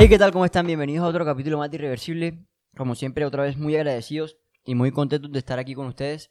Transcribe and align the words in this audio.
Hey, 0.00 0.08
¿qué 0.08 0.16
tal? 0.16 0.30
¿Cómo 0.30 0.44
están? 0.44 0.64
Bienvenidos 0.64 1.04
a 1.04 1.08
otro 1.08 1.24
capítulo 1.24 1.58
más 1.58 1.72
de 1.72 1.76
Irreversible. 1.76 2.46
Como 2.76 2.94
siempre, 2.94 3.24
otra 3.24 3.42
vez 3.42 3.56
muy 3.56 3.74
agradecidos 3.74 4.38
y 4.64 4.76
muy 4.76 4.92
contentos 4.92 5.32
de 5.32 5.40
estar 5.40 5.58
aquí 5.58 5.74
con 5.74 5.88
ustedes. 5.88 6.30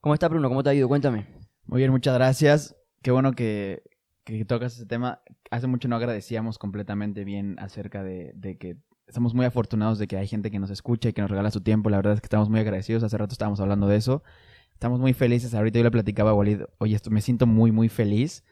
¿Cómo 0.00 0.14
está 0.14 0.28
Bruno? 0.28 0.48
¿Cómo 0.48 0.62
te 0.62 0.70
ha 0.70 0.72
ido? 0.74 0.88
Cuéntame. 0.88 1.26
Muy 1.66 1.80
bien, 1.80 1.90
muchas 1.90 2.14
gracias. 2.14 2.74
Qué 3.02 3.10
bueno 3.10 3.32
que, 3.32 3.82
que 4.24 4.46
tocas 4.46 4.76
ese 4.76 4.86
tema. 4.86 5.20
Hace 5.50 5.66
mucho 5.66 5.88
no 5.88 5.96
agradecíamos 5.96 6.56
completamente 6.56 7.24
bien 7.24 7.56
acerca 7.58 8.02
de, 8.02 8.32
de 8.34 8.56
que 8.56 8.78
estamos 9.06 9.34
muy 9.34 9.44
afortunados 9.44 9.98
de 9.98 10.06
que 10.08 10.16
hay 10.16 10.26
gente 10.26 10.50
que 10.50 10.58
nos 10.58 10.70
escucha 10.70 11.10
y 11.10 11.12
que 11.12 11.20
nos 11.20 11.30
regala 11.30 11.50
su 11.50 11.60
tiempo. 11.60 11.90
La 11.90 11.98
verdad 11.98 12.14
es 12.14 12.22
que 12.22 12.28
estamos 12.28 12.48
muy 12.48 12.60
agradecidos. 12.60 13.02
Hace 13.02 13.18
rato 13.18 13.34
estábamos 13.34 13.60
hablando 13.60 13.88
de 13.88 13.96
eso. 13.96 14.22
Estamos 14.72 15.00
muy 15.00 15.12
felices. 15.12 15.52
Ahorita 15.52 15.80
yo 15.80 15.84
le 15.84 15.90
platicaba 15.90 16.30
a 16.30 16.34
Walid, 16.34 16.62
oye, 16.78 16.96
esto, 16.96 17.10
me 17.10 17.20
siento 17.20 17.46
muy, 17.46 17.72
muy 17.72 17.90
feliz 17.90 18.42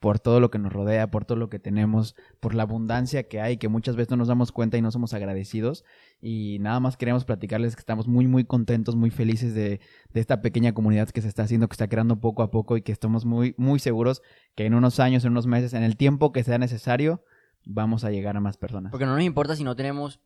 por 0.00 0.20
todo 0.20 0.40
lo 0.40 0.50
que 0.50 0.58
nos 0.58 0.72
rodea, 0.72 1.10
por 1.10 1.24
todo 1.24 1.38
lo 1.38 1.48
que 1.48 1.58
tenemos, 1.58 2.14
por 2.40 2.54
la 2.54 2.62
abundancia 2.62 3.28
que 3.28 3.40
hay, 3.40 3.56
que 3.56 3.68
muchas 3.68 3.96
veces 3.96 4.10
no 4.10 4.16
nos 4.16 4.28
damos 4.28 4.52
cuenta 4.52 4.76
y 4.76 4.82
no 4.82 4.90
somos 4.90 5.12
agradecidos. 5.14 5.84
Y 6.20 6.58
nada 6.60 6.80
más 6.80 6.96
queremos 6.96 7.24
platicarles 7.24 7.74
que 7.74 7.80
estamos 7.80 8.06
muy, 8.06 8.26
muy 8.26 8.44
contentos, 8.44 8.96
muy 8.96 9.10
felices 9.10 9.54
de, 9.54 9.80
esta 10.14 10.40
pequeña 10.40 10.72
comunidad 10.72 11.08
que 11.10 11.22
se 11.22 11.28
está 11.28 11.42
haciendo, 11.44 11.68
que 11.68 11.74
está 11.74 11.88
creando 11.88 12.20
poco 12.20 12.42
a 12.42 12.50
poco 12.50 12.76
y 12.76 12.82
que 12.82 12.92
estamos 12.92 13.24
muy, 13.24 13.54
muy 13.56 13.78
seguros 13.78 14.22
que 14.54 14.66
en 14.66 14.74
unos 14.74 15.00
años, 15.00 15.24
en 15.24 15.32
unos 15.32 15.46
meses, 15.46 15.74
en 15.74 15.82
el 15.82 15.96
tiempo 15.96 16.32
que 16.32 16.44
sea 16.44 16.58
necesario, 16.58 17.22
vamos 17.64 18.04
a 18.04 18.10
llegar 18.10 18.36
a 18.36 18.40
más 18.40 18.56
personas. 18.56 18.90
Porque 18.90 19.06
no 19.06 19.14
nos 19.14 19.24
importa 19.24 19.56
si 19.56 19.64
no 19.64 19.76
tenemos 19.76 20.20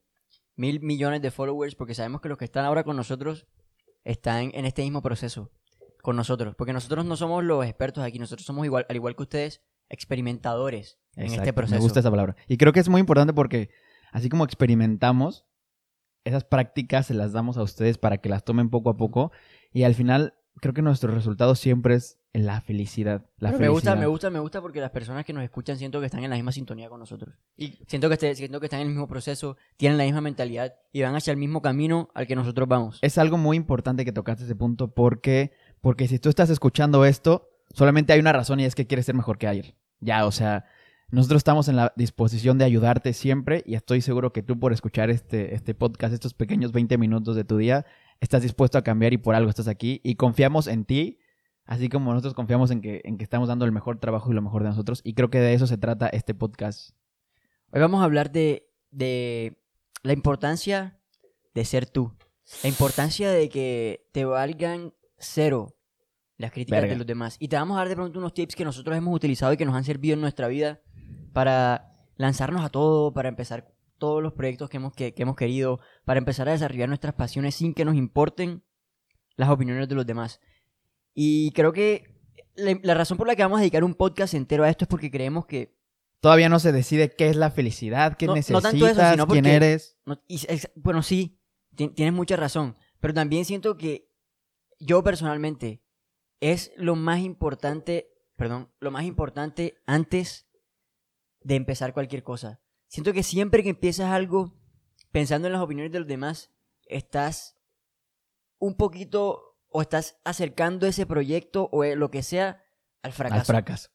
mil 0.57 0.81
millones 0.81 1.23
de 1.23 1.31
followers, 1.31 1.75
porque 1.75 1.95
sabemos 1.95 2.21
que 2.21 2.29
los 2.29 2.39
que 2.39 2.45
están 2.45 2.65
ahora 2.65 2.85
con 2.85 2.97
nosotros 2.97 3.47
están 4.05 4.51
en 4.55 4.65
este 4.65 4.83
mismo 4.83 5.03
proceso 5.03 5.51
con 6.03 6.17
nosotros, 6.17 6.55
porque 6.57 6.73
nosotros 6.73 7.07
no 7.07 7.17
somos 7.17 7.43
los 7.45 7.65
expertos 7.65 8.05
aquí, 8.05 8.19
nosotros 8.19 8.45
somos 8.45 8.67
igual, 8.67 8.85
al 8.89 8.97
igual 8.97 9.17
que 9.17 9.23
ustedes, 9.23 9.63
experimentadores 9.89 10.99
en 11.17 11.25
Exacto, 11.25 11.43
este 11.43 11.53
proceso. 11.53 11.77
Me 11.77 11.83
gusta 11.83 12.01
esa 12.01 12.11
palabra. 12.11 12.37
Y 12.49 12.59
creo 12.59 12.73
que 12.73 12.81
es 12.81 12.89
muy 12.89 13.01
importante 13.01 13.33
porque 13.33 13.71
así 14.11 14.29
como 14.29 14.45
experimentamos, 14.45 15.47
esas 16.25 16.45
prácticas 16.45 17.07
se 17.07 17.15
las 17.15 17.33
damos 17.33 17.57
a 17.57 17.63
ustedes 17.63 17.99
para 17.99 18.19
que 18.19 18.29
las 18.29 18.45
tomen 18.45 18.69
poco 18.69 18.91
a 18.91 18.97
poco 18.97 19.33
y 19.73 19.85
al 19.85 19.95
final 19.95 20.35
creo 20.61 20.75
que 20.75 20.83
nuestro 20.83 21.13
resultado 21.15 21.55
siempre 21.55 21.95
es 21.95 22.19
la 22.33 22.61
felicidad. 22.61 23.27
La 23.39 23.51
Pero 23.51 23.59
felicidad. 23.59 23.61
Me 23.61 23.69
gusta, 23.69 23.97
me 23.97 24.07
gusta, 24.07 24.31
me 24.31 24.39
gusta 24.39 24.61
porque 24.61 24.81
las 24.81 24.91
personas 24.91 25.25
que 25.25 25.33
nos 25.33 25.45
escuchan 25.45 25.77
siento 25.77 26.01
que 26.01 26.07
están 26.07 26.25
en 26.25 26.31
la 26.31 26.37
misma 26.37 26.53
sintonía 26.53 26.89
con 26.89 26.99
nosotros. 26.99 27.35
Y 27.57 27.79
siento 27.87 28.09
que, 28.09 28.15
este, 28.15 28.35
siento 28.35 28.61
que 28.61 28.67
están 28.67 28.81
en 28.81 28.87
el 28.87 28.93
mismo 28.93 29.07
proceso, 29.07 29.57
tienen 29.77 29.99
la 29.99 30.05
misma 30.05 30.21
mentalidad 30.21 30.75
y 30.93 31.03
van 31.03 31.15
hacia 31.15 31.31
el 31.31 31.37
mismo 31.37 31.61
camino 31.61 32.11
al 32.15 32.27
que 32.27 32.37
nosotros 32.37 32.69
vamos. 32.69 32.99
Es 33.03 33.19
algo 33.19 33.37
muy 33.37 33.57
importante 33.57 34.05
que 34.05 34.13
tocaste 34.13 34.45
ese 34.45 34.55
punto 34.55 34.95
porque, 34.95 35.53
porque 35.83 36.09
si 36.09 36.19
tú 36.19 36.31
estás 36.31 36.49
escuchando 36.49 37.05
esto, 37.05 37.51
solamente 37.75 38.13
hay 38.13 38.21
una 38.21 38.33
razón 38.33 38.61
y 38.61 38.65
es 38.65 38.75
que 38.75 38.87
quieres 38.87 39.05
ser 39.05 39.17
mejor 39.17 39.37
que 39.37 39.49
ayer. 39.49 39.75
Ya, 40.01 40.27
o 40.27 40.33
sea, 40.33 40.65
nosotros 41.11 41.41
estamos 41.41 41.69
en 41.69 41.77
la 41.77 41.93
disposición 41.97 42.57
de 42.57 42.65
ayudarte 42.65 43.13
siempre 43.13 43.65
y 43.67 43.75
estoy 43.75 44.01
seguro 44.01 44.33
que 44.33 44.45
tú 44.45 44.59
por 44.59 44.73
escuchar 44.73 45.11
este, 45.11 45.55
este 45.55 45.75
podcast, 45.75 46.15
estos 46.15 46.35
pequeños 46.35 46.71
20 46.71 46.97
minutos 46.99 47.35
de 47.35 47.45
tu 47.45 47.57
día, 47.57 47.85
estás 48.21 48.43
dispuesto 48.43 48.79
a 48.79 48.83
cambiar 48.83 49.13
y 49.13 49.19
por 49.19 49.35
algo 49.35 49.51
estás 49.51 49.67
aquí 49.67 50.01
y 50.05 50.15
confiamos 50.15 50.69
en 50.69 50.85
ti, 50.85 51.19
así 51.65 51.89
como 51.89 52.13
nosotros 52.13 52.35
confiamos 52.35 52.71
en 52.71 52.81
que, 52.81 53.03
en 53.05 53.19
que 53.19 53.25
estamos 53.25 53.49
dando 53.49 53.65
el 53.65 53.73
mejor 53.73 53.99
trabajo 53.99 54.31
y 54.31 54.35
lo 54.35 54.43
mejor 54.43 54.63
de 54.63 54.69
nosotros 54.69 55.01
y 55.05 55.15
creo 55.15 55.31
que 55.31 55.41
de 55.41 55.53
eso 55.53 55.67
se 55.67 55.79
trata 55.79 56.07
este 56.07 56.33
podcast. 56.33 56.91
Hoy 57.73 57.81
vamos 57.81 58.03
a 58.03 58.05
hablar 58.05 58.31
de, 58.31 58.71
de 58.93 59.61
la 60.05 60.13
importancia 60.13 61.01
de 61.55 61.65
ser 61.65 61.87
tú, 61.87 62.17
la 62.63 62.69
importancia 62.69 63.33
de 63.33 63.49
que 63.49 64.09
te 64.13 64.25
valgan 64.25 64.95
cero 65.23 65.75
las 66.37 66.51
críticas 66.53 66.81
Verga. 66.81 66.95
de 66.95 66.99
los 66.99 67.07
demás. 67.07 67.37
Y 67.39 67.49
te 67.49 67.57
vamos 67.57 67.77
a 67.77 67.81
dar 67.81 67.89
de 67.89 67.95
pronto 67.97 68.19
unos 68.19 68.35
tips 68.35 68.57
que 68.57 68.65
nosotros 68.65 68.97
hemos 68.97 69.15
utilizado 69.15 69.53
y 69.53 69.57
que 69.57 69.65
nos 69.65 69.75
han 69.75 69.85
servido 69.85 70.15
en 70.15 70.21
nuestra 70.21 70.49
vida 70.49 70.81
para 71.33 71.95
lanzarnos 72.17 72.65
a 72.65 72.69
todo, 72.69 73.13
para 73.13 73.29
empezar 73.29 73.73
todos 73.99 74.23
los 74.23 74.33
proyectos 74.33 74.69
que 74.69 74.79
hemos, 74.79 74.93
que, 74.93 75.15
que 75.15 75.23
hemos 75.23 75.37
querido, 75.37 75.79
para 76.05 76.19
empezar 76.19 76.49
a 76.49 76.53
desarrollar 76.53 76.89
nuestras 76.89 77.15
pasiones 77.15 77.55
sin 77.55 77.73
que 77.75 77.85
nos 77.85 77.95
importen 77.95 78.65
las 79.37 79.49
opiniones 79.49 79.89
de 79.89 79.95
los 79.95 80.05
demás. 80.07 80.41
Y 81.15 81.53
creo 81.53 81.73
que 81.73 82.17
la, 82.55 82.79
la 82.83 82.95
razón 82.95 83.17
por 83.19 83.27
la 83.27 83.37
que 83.37 83.43
vamos 83.43 83.59
a 83.59 83.61
dedicar 83.61 83.85
un 83.85 83.95
podcast 83.95 84.35
entero 84.35 84.65
a 84.65 84.69
esto 84.71 84.85
es 84.85 84.89
porque 84.89 85.11
creemos 85.11 85.47
que 85.47 85.77
Todavía 86.21 86.49
no 86.49 86.61
se 86.61 86.71
decide 86.71 87.11
qué 87.17 87.29
es 87.31 87.37
la 87.37 87.51
felicidad, 87.51 88.17
qué 88.17 88.27
No- 88.27 88.33
no 88.33 88.37
necesitas, 88.37 88.63
tanto 88.63 88.87
eso, 88.87 89.11
sino 89.11 89.27
quién 89.27 89.45
eres. 89.45 89.97
No, 90.07 90.23
y 90.29 90.37
es- 90.49 90.71
bueno, 90.77 91.03
sí, 91.03 91.41
ti- 91.75 91.89
tienes 91.89 92.15
mucha 92.15 92.37
razón, 92.37 92.77
pero 93.01 93.13
también 93.13 93.45
siento 93.45 93.77
que 93.77 94.09
yo 94.83 95.03
personalmente 95.03 95.83
es 96.41 96.73
lo 96.77 96.97
más 96.97 97.21
importante, 97.21 98.11
perdón, 98.37 98.71
lo 98.81 98.91
más 98.91 99.05
importante 99.05 99.77
antes 99.87 100.49
de 101.41 101.55
empezar 101.55 101.95
cualquier 101.95 102.23
cosa. 102.23 102.61
Siento 102.89 103.13
que 103.13 103.23
siempre 103.23 103.63
que 103.63 103.71
empiezas 103.71 104.11
algo 104.11 104.59
pensando 105.13 105.47
en 105.47 105.53
las 105.53 105.63
opiniones 105.63 105.93
de 105.93 106.01
los 106.01 106.09
demás, 106.09 106.51
estás 106.87 107.57
un 108.59 108.77
poquito 108.77 109.57
o 109.69 109.83
estás 109.83 110.21
acercando 110.25 110.87
ese 110.87 111.07
proyecto 111.07 111.69
o 111.73 111.85
eh, 111.85 111.97
lo 111.97 112.11
que 112.11 112.23
sea 112.23 112.65
al 113.03 113.13
fracaso. 113.13 113.41
Al 113.41 113.47
fracaso. 113.47 113.91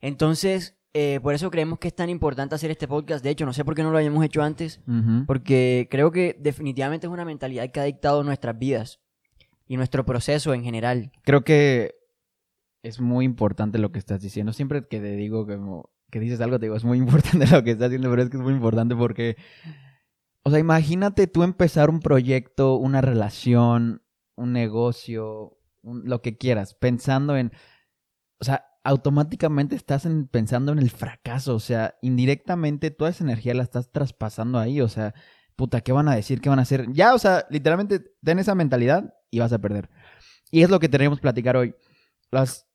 Entonces, 0.00 0.78
eh, 0.92 1.20
por 1.22 1.34
eso 1.34 1.50
creemos 1.50 1.78
que 1.78 1.88
es 1.88 1.94
tan 1.94 2.10
importante 2.10 2.54
hacer 2.54 2.70
este 2.70 2.86
podcast. 2.86 3.24
De 3.24 3.30
hecho, 3.30 3.46
no 3.46 3.52
sé 3.52 3.64
por 3.64 3.74
qué 3.74 3.82
no 3.82 3.90
lo 3.90 3.98
habíamos 3.98 4.24
hecho 4.24 4.42
antes. 4.42 4.80
Porque 5.26 5.88
creo 5.90 6.12
que 6.12 6.36
definitivamente 6.38 7.06
es 7.06 7.12
una 7.12 7.24
mentalidad 7.24 7.70
que 7.70 7.80
ha 7.80 7.84
dictado 7.84 8.22
nuestras 8.22 8.58
vidas 8.58 9.00
y 9.68 9.76
nuestro 9.76 10.04
proceso 10.04 10.52
en 10.54 10.64
general. 10.64 11.12
Creo 11.22 11.44
que 11.44 11.94
es 12.82 13.00
muy 13.00 13.24
importante 13.24 13.78
lo 13.78 13.92
que 13.92 13.98
estás 13.98 14.20
diciendo. 14.22 14.52
Siempre 14.52 14.86
que 14.88 14.98
te 15.00 15.14
digo 15.16 15.46
como 15.46 15.90
que 16.10 16.20
dices 16.20 16.40
algo, 16.40 16.58
te 16.58 16.66
digo, 16.66 16.76
es 16.76 16.84
muy 16.84 16.98
importante 17.38 17.46
lo 17.46 17.62
que 17.62 17.72
estás 17.72 17.86
haciendo, 17.86 18.10
pero 18.10 18.22
es 18.22 18.30
que 18.30 18.36
es 18.38 18.42
muy 18.42 18.54
importante 18.54 18.96
porque, 18.96 19.36
o 20.44 20.50
sea, 20.50 20.58
imagínate 20.58 21.26
tú 21.26 21.42
empezar 21.42 21.90
un 21.90 22.00
proyecto, 22.00 22.76
una 22.76 23.00
relación, 23.00 24.02
un 24.36 24.52
negocio, 24.52 25.58
un- 25.82 26.02
lo 26.08 26.22
que 26.22 26.38
quieras, 26.38 26.74
pensando 26.74 27.36
en, 27.36 27.52
o 28.40 28.44
sea, 28.44 28.64
automáticamente 28.84 29.76
estás 29.76 30.06
en- 30.06 30.28
pensando 30.28 30.72
en 30.72 30.78
el 30.78 30.90
fracaso, 30.90 31.54
o 31.56 31.60
sea, 31.60 31.96
indirectamente 32.00 32.90
toda 32.90 33.10
esa 33.10 33.24
energía 33.24 33.52
la 33.54 33.64
estás 33.64 33.90
traspasando 33.92 34.58
ahí, 34.58 34.80
o 34.80 34.88
sea, 34.88 35.12
puta, 35.56 35.80
¿qué 35.82 35.92
van 35.92 36.08
a 36.08 36.14
decir? 36.14 36.40
¿Qué 36.40 36.48
van 36.48 36.60
a 36.60 36.62
hacer? 36.62 36.86
Ya, 36.92 37.12
o 37.14 37.18
sea, 37.18 37.44
literalmente 37.50 38.00
ten 38.22 38.38
esa 38.38 38.54
mentalidad 38.54 39.12
y 39.30 39.38
vas 39.40 39.52
a 39.52 39.58
perder. 39.58 39.88
Y 40.50 40.62
es 40.62 40.70
lo 40.70 40.78
que 40.80 40.88
tenemos 40.88 41.18
que 41.18 41.22
platicar 41.22 41.56
hoy. 41.56 41.74
Las 42.30 42.66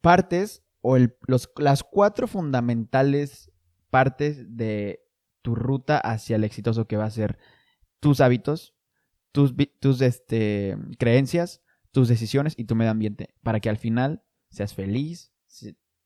partes 0.00 0.62
o 0.80 0.96
el- 0.96 1.16
los, 1.26 1.50
las 1.56 1.82
cuatro 1.82 2.26
fundamentales 2.26 3.50
partes 3.90 4.56
de 4.56 5.00
tu 5.42 5.54
ruta 5.54 5.98
hacia 5.98 6.36
el 6.36 6.44
exitoso 6.44 6.86
que 6.86 6.96
va 6.96 7.04
a 7.04 7.10
ser 7.10 7.38
tus 8.00 8.20
hábitos, 8.20 8.74
tus, 9.32 9.54
tus 9.80 10.00
este, 10.00 10.76
creencias, 10.98 11.62
tus 11.90 12.08
decisiones 12.08 12.54
y 12.56 12.64
tu 12.64 12.74
medio 12.74 12.90
ambiente, 12.90 13.34
para 13.42 13.60
que 13.60 13.68
al 13.68 13.76
final 13.78 14.22
seas 14.50 14.74
feliz, 14.74 15.32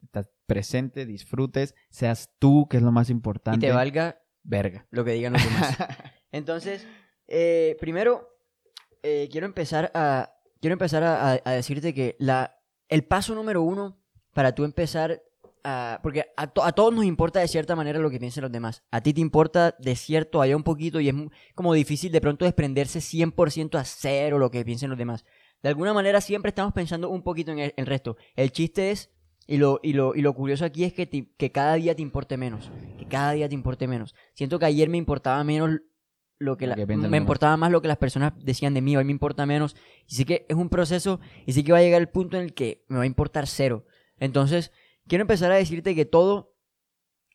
estás 0.02 0.30
presente, 0.46 1.06
disfrutes, 1.06 1.74
seas 1.90 2.30
tú, 2.38 2.66
que 2.68 2.76
es 2.78 2.82
lo 2.82 2.92
más 2.92 3.08
Y 3.08 3.12
importante. 3.12 3.66
te 3.66 3.72
valga 3.72 4.20
Verga. 4.42 4.86
lo 4.90 5.04
que 5.04 5.12
digan 5.12 5.32
los 5.34 5.44
demás. 5.44 5.76
Entonces, 6.32 6.86
eh, 7.26 7.76
primero, 7.80 8.28
eh, 9.02 9.28
quiero 9.30 9.46
empezar 9.46 9.90
a. 9.94 10.32
Quiero 10.60 10.72
empezar 10.72 11.02
a, 11.04 11.32
a- 11.34 11.40
a 11.44 11.50
decirte 11.52 11.94
que 11.94 12.16
la, 12.18 12.58
el 12.88 13.04
paso 13.04 13.34
número 13.34 13.62
uno 13.62 14.00
para 14.34 14.54
tú 14.54 14.64
empezar 14.64 15.22
a. 15.64 16.00
Porque 16.02 16.24
a, 16.36 16.48
to- 16.48 16.64
a 16.64 16.72
todos 16.72 16.92
nos 16.94 17.04
importa 17.04 17.40
de 17.40 17.48
cierta 17.48 17.76
manera 17.76 17.98
lo 18.00 18.10
que 18.10 18.18
piensen 18.18 18.42
los 18.42 18.52
demás. 18.52 18.82
A 18.90 19.00
ti 19.00 19.12
te 19.14 19.20
importa 19.20 19.74
de 19.78 19.94
cierto 19.96 20.40
allá 20.42 20.56
un 20.56 20.64
poquito 20.64 20.98
y 21.00 21.08
es 21.08 21.14
como 21.54 21.74
difícil 21.74 22.10
de 22.12 22.20
pronto 22.20 22.44
desprenderse 22.44 23.00
100% 23.00 23.78
a 23.78 23.84
cero 23.84 24.38
lo 24.38 24.50
que 24.50 24.64
piensen 24.64 24.90
los 24.90 24.98
demás. 24.98 25.24
De 25.62 25.68
alguna 25.68 25.92
manera 25.92 26.20
siempre 26.20 26.50
estamos 26.50 26.72
pensando 26.72 27.08
un 27.08 27.22
poquito 27.22 27.50
en 27.52 27.58
el, 27.60 27.74
el 27.76 27.86
resto. 27.86 28.16
El 28.36 28.50
chiste 28.52 28.90
es. 28.90 29.10
Y 29.50 29.56
lo, 29.56 29.80
y 29.82 29.94
lo, 29.94 30.14
y 30.14 30.20
lo 30.20 30.34
curioso 30.34 30.66
aquí 30.66 30.84
es 30.84 30.92
que, 30.92 31.06
te- 31.06 31.32
que 31.38 31.50
cada 31.50 31.74
día 31.74 31.94
te 31.96 32.02
importe 32.02 32.36
menos. 32.36 32.70
Que 32.98 33.06
cada 33.08 33.32
día 33.32 33.48
te 33.48 33.54
importe 33.54 33.88
menos. 33.88 34.14
Siento 34.34 34.58
que 34.58 34.66
ayer 34.66 34.90
me 34.90 34.98
importaba 34.98 35.42
menos 35.42 35.70
lo 36.38 36.56
que, 36.56 36.66
la- 36.68 36.74
que 36.76 36.86
me 37.10 37.16
importaba 37.18 37.56
más 37.56 37.70
lo 37.72 37.82
que 37.82 37.88
las 37.88 37.96
personas 37.98 38.32
decían 38.42 38.74
de 38.74 38.80
mí, 38.80 38.96
hoy 38.96 39.04
me 39.04 39.12
importa 39.12 39.44
menos. 39.46 39.74
Y 40.06 40.14
sí 40.14 40.24
que 40.24 40.46
es 40.48 40.56
un 40.56 40.68
proceso 40.68 41.20
y 41.46 41.52
sí 41.52 41.64
que 41.64 41.72
va 41.72 41.78
a 41.78 41.82
llegar 41.82 42.00
el 42.00 42.08
punto 42.08 42.36
en 42.36 42.44
el 42.44 42.54
que 42.54 42.84
me 42.88 42.96
va 42.98 43.02
a 43.02 43.06
importar 43.06 43.46
cero. 43.46 43.84
Entonces, 44.18 44.72
quiero 45.06 45.22
empezar 45.22 45.50
a 45.52 45.56
decirte 45.56 45.94
que 45.94 46.04
todo 46.04 46.54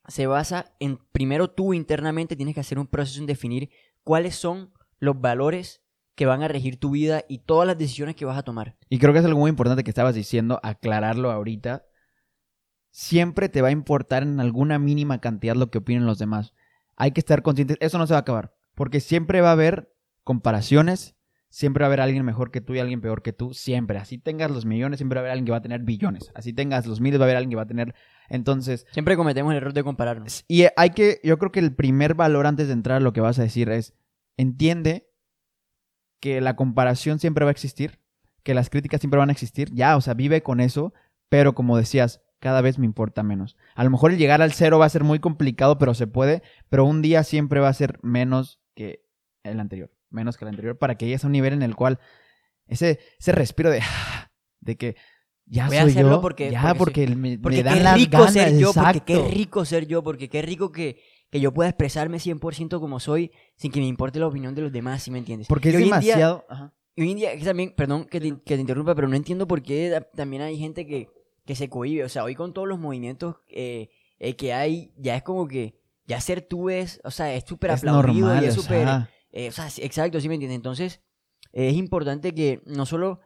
se 0.07 0.27
basa 0.27 0.73
en, 0.79 0.97
primero 1.11 1.50
tú 1.50 1.73
internamente 1.73 2.35
tienes 2.35 2.53
que 2.55 2.59
hacer 2.61 2.77
un 2.79 2.88
proceso 2.88 3.19
en 3.21 3.25
definir 3.25 3.69
cuáles 4.03 4.35
son 4.35 4.73
los 5.00 5.19
valores 5.19 5.81
que 6.15 6.25
van 6.25 6.44
a 6.44 6.47
regir 6.47 6.79
tu 6.79 6.91
vida 6.91 7.23
y 7.27 7.39
todas 7.39 7.65
las 7.67 7.77
decisiones 7.77 8.15
que 8.15 8.25
vas 8.25 8.38
a 8.38 8.44
tomar. 8.44 8.77
Y 8.89 9.00
creo 9.00 9.13
que 9.13 9.19
es 9.19 9.25
algo 9.25 9.39
muy 9.39 9.50
importante 9.50 9.83
que 9.83 9.89
estabas 9.91 10.13
diciendo, 10.13 10.59
aclararlo 10.61 11.31
ahorita. 11.31 11.85
Siempre 12.91 13.50
te 13.50 13.61
va 13.61 13.69
a 13.69 13.71
importar 13.71 14.23
en 14.23 14.39
alguna 14.39 14.77
mínima 14.77 15.19
cantidad 15.19 15.55
lo 15.55 15.71
que 15.71 15.79
opinen 15.79 16.05
los 16.05 16.19
demás. 16.19 16.53
Hay 16.95 17.11
que 17.11 17.19
estar 17.21 17.41
conscientes, 17.41 17.77
eso 17.79 17.97
no 17.97 18.05
se 18.05 18.13
va 18.13 18.19
a 18.19 18.21
acabar, 18.21 18.53
porque 18.75 18.99
siempre 18.99 19.41
va 19.41 19.49
a 19.49 19.53
haber 19.53 19.93
comparaciones, 20.23 21.15
siempre 21.49 21.81
va 21.81 21.85
a 21.85 21.89
haber 21.89 22.01
alguien 22.01 22.25
mejor 22.25 22.49
que 22.49 22.61
tú 22.61 22.73
y 22.73 22.79
alguien 22.79 23.01
peor 23.01 23.21
que 23.21 23.33
tú, 23.33 23.53
siempre. 23.53 23.97
Así 23.97 24.17
tengas 24.17 24.49
los 24.49 24.65
millones, 24.65 24.97
siempre 24.97 25.17
va 25.17 25.21
a 25.21 25.23
haber 25.23 25.31
alguien 25.33 25.45
que 25.45 25.51
va 25.51 25.57
a 25.57 25.61
tener 25.61 25.81
billones. 25.81 26.31
Así 26.33 26.53
tengas 26.53 26.87
los 26.87 26.99
miles, 26.99 27.19
va 27.19 27.25
a 27.25 27.27
haber 27.27 27.37
alguien 27.37 27.51
que 27.51 27.55
va 27.57 27.63
a 27.63 27.67
tener 27.67 27.93
Entonces, 28.29 28.87
Siempre 28.91 29.15
cometemos 29.15 29.51
el 29.51 29.57
error 29.57 29.73
de 29.73 29.83
compararnos. 29.83 30.45
y 30.47 30.65
hay 30.75 30.89
que, 30.91 31.19
yo 31.23 31.37
creo 31.37 31.51
que 31.51 31.59
el 31.59 31.75
primer 31.75 32.15
valor 32.15 32.47
antes 32.47 32.67
de 32.67 32.73
entrar 32.73 32.97
a 32.97 33.01
lo 33.01 33.13
que 33.13 33.21
vas 33.21 33.37
a 33.37 33.43
decir 33.43 33.69
es, 33.69 33.93
entiende 34.37 35.09
que 36.19 36.41
la 36.41 36.55
comparación 36.55 37.19
siempre 37.19 37.45
va 37.45 37.49
a 37.49 37.51
existir, 37.51 37.99
que 38.43 38.53
las 38.53 38.69
críticas 38.69 39.01
siempre 39.01 39.19
van 39.19 39.29
a 39.29 39.33
existir, 39.33 39.69
ya, 39.73 39.95
o 39.97 40.01
sea, 40.01 40.13
vive 40.13 40.41
con 40.41 40.59
eso, 40.59 40.93
pero 41.29 41.53
como 41.53 41.77
decías, 41.77 42.21
cada 42.39 42.61
vez 42.61 42.79
me 42.79 42.85
importa 42.85 43.23
menos. 43.23 43.57
A 43.75 43.83
lo 43.83 43.89
mejor 43.89 44.11
el 44.11 44.17
llegar 44.17 44.41
al 44.41 44.53
cero 44.53 44.79
va 44.79 44.85
a 44.85 44.89
ser 44.89 45.03
muy 45.03 45.19
complicado, 45.19 45.77
pero 45.77 45.93
se 45.93 46.07
puede, 46.07 46.41
pero 46.69 46.85
un 46.85 47.01
día 47.01 47.23
siempre 47.23 47.59
va 47.59 47.69
a 47.69 47.73
ser 47.73 47.99
menos 48.01 48.59
que 48.73 49.05
el 49.43 49.59
anterior, 49.59 49.91
menos 50.09 50.37
que 50.37 50.45
el 50.45 50.49
anterior, 50.49 50.77
para 50.77 50.95
que 50.95 51.05
llegues 51.05 51.23
a 51.23 51.27
un 51.27 51.33
nivel 51.33 51.53
en 51.53 51.61
el 51.63 51.75
cual 51.75 51.99
ese, 52.67 52.99
ese 53.19 53.31
respiro 53.31 53.69
de, 53.71 53.81
de 54.61 54.77
que 54.77 54.95
ya 55.45 55.67
Voy 55.67 55.77
a 55.77 55.81
soy 55.81 55.91
hacerlo 55.91 56.11
yo, 56.11 56.21
porque- 56.21 56.51
ya 56.51 56.73
porque 56.73 57.01
porque, 57.05 57.07
me, 57.15 57.31
me 57.31 57.37
Porque 57.39 57.63
dan 57.63 57.77
qué 57.77 57.83
las 57.83 57.95
rico 57.97 58.11
ganas, 58.17 58.33
ser 58.33 58.57
yo, 58.57 58.73
porque 58.73 59.01
qué 59.01 59.13
exacto. 59.15 59.35
rico 59.35 59.65
ser 59.65 59.87
yo, 59.87 60.03
porque 60.03 60.29
qué 60.29 60.41
rico 60.41 60.71
que, 60.71 61.01
que 61.29 61.39
yo 61.41 61.53
pueda 61.53 61.69
expresarme 61.69 62.17
100% 62.17 62.79
como 62.79 62.99
soy 63.01 63.31
sin 63.57 63.71
que 63.71 63.79
me 63.81 63.87
importe 63.87 64.19
la 64.19 64.27
opinión 64.27 64.55
de 64.55 64.61
los 64.61 64.71
demás, 64.71 65.03
¿sí 65.03 65.11
me 65.11 65.19
entiendes? 65.19 65.47
Porque 65.49 65.69
es 65.69 65.75
hoy 65.75 65.81
en 65.83 65.87
día- 65.89 65.95
demasiado... 65.99 66.45
ajá. 66.49 66.73
Y 66.95 67.01
hoy 67.01 67.11
en 67.11 67.17
día, 67.17 67.35
que 67.37 67.43
también, 67.43 67.73
perdón 67.75 68.05
que 68.05 68.21
te, 68.21 68.29
que 68.45 68.55
te 68.55 68.61
interrumpa, 68.61 68.93
pero 68.93 69.07
no 69.07 69.15
entiendo 69.15 69.47
por 69.47 69.63
qué 69.63 69.99
también 70.15 70.43
hay 70.43 70.57
gente 70.59 70.85
que, 70.85 71.09
que 71.43 71.55
se 71.55 71.67
cohíbe. 71.67 72.03
O 72.03 72.09
sea, 72.09 72.23
hoy 72.23 72.35
con 72.35 72.53
todos 72.53 72.67
los 72.67 72.77
movimientos 72.79 73.37
eh, 73.49 73.89
eh, 74.19 74.35
que 74.35 74.53
hay, 74.53 74.93
ya 74.97 75.15
es 75.15 75.23
como 75.23 75.47
que 75.47 75.81
ya 76.05 76.19
ser 76.21 76.41
tú 76.41 76.69
es, 76.69 77.00
o 77.03 77.11
sea, 77.11 77.33
es 77.33 77.44
súper 77.45 77.71
aplaudido 77.71 78.27
normal, 78.27 78.44
y 78.44 78.47
es 78.47 78.53
súper... 78.53 79.07
eh, 79.31 79.50
o 79.50 79.51
sea, 79.51 79.67
exacto, 79.77 80.19
sí 80.19 80.27
me 80.27 80.35
entiendes. 80.35 80.57
Entonces, 80.57 81.01
eh, 81.53 81.69
es 81.69 81.75
importante 81.75 82.33
que 82.33 82.61
no 82.65 82.85
solo 82.85 83.21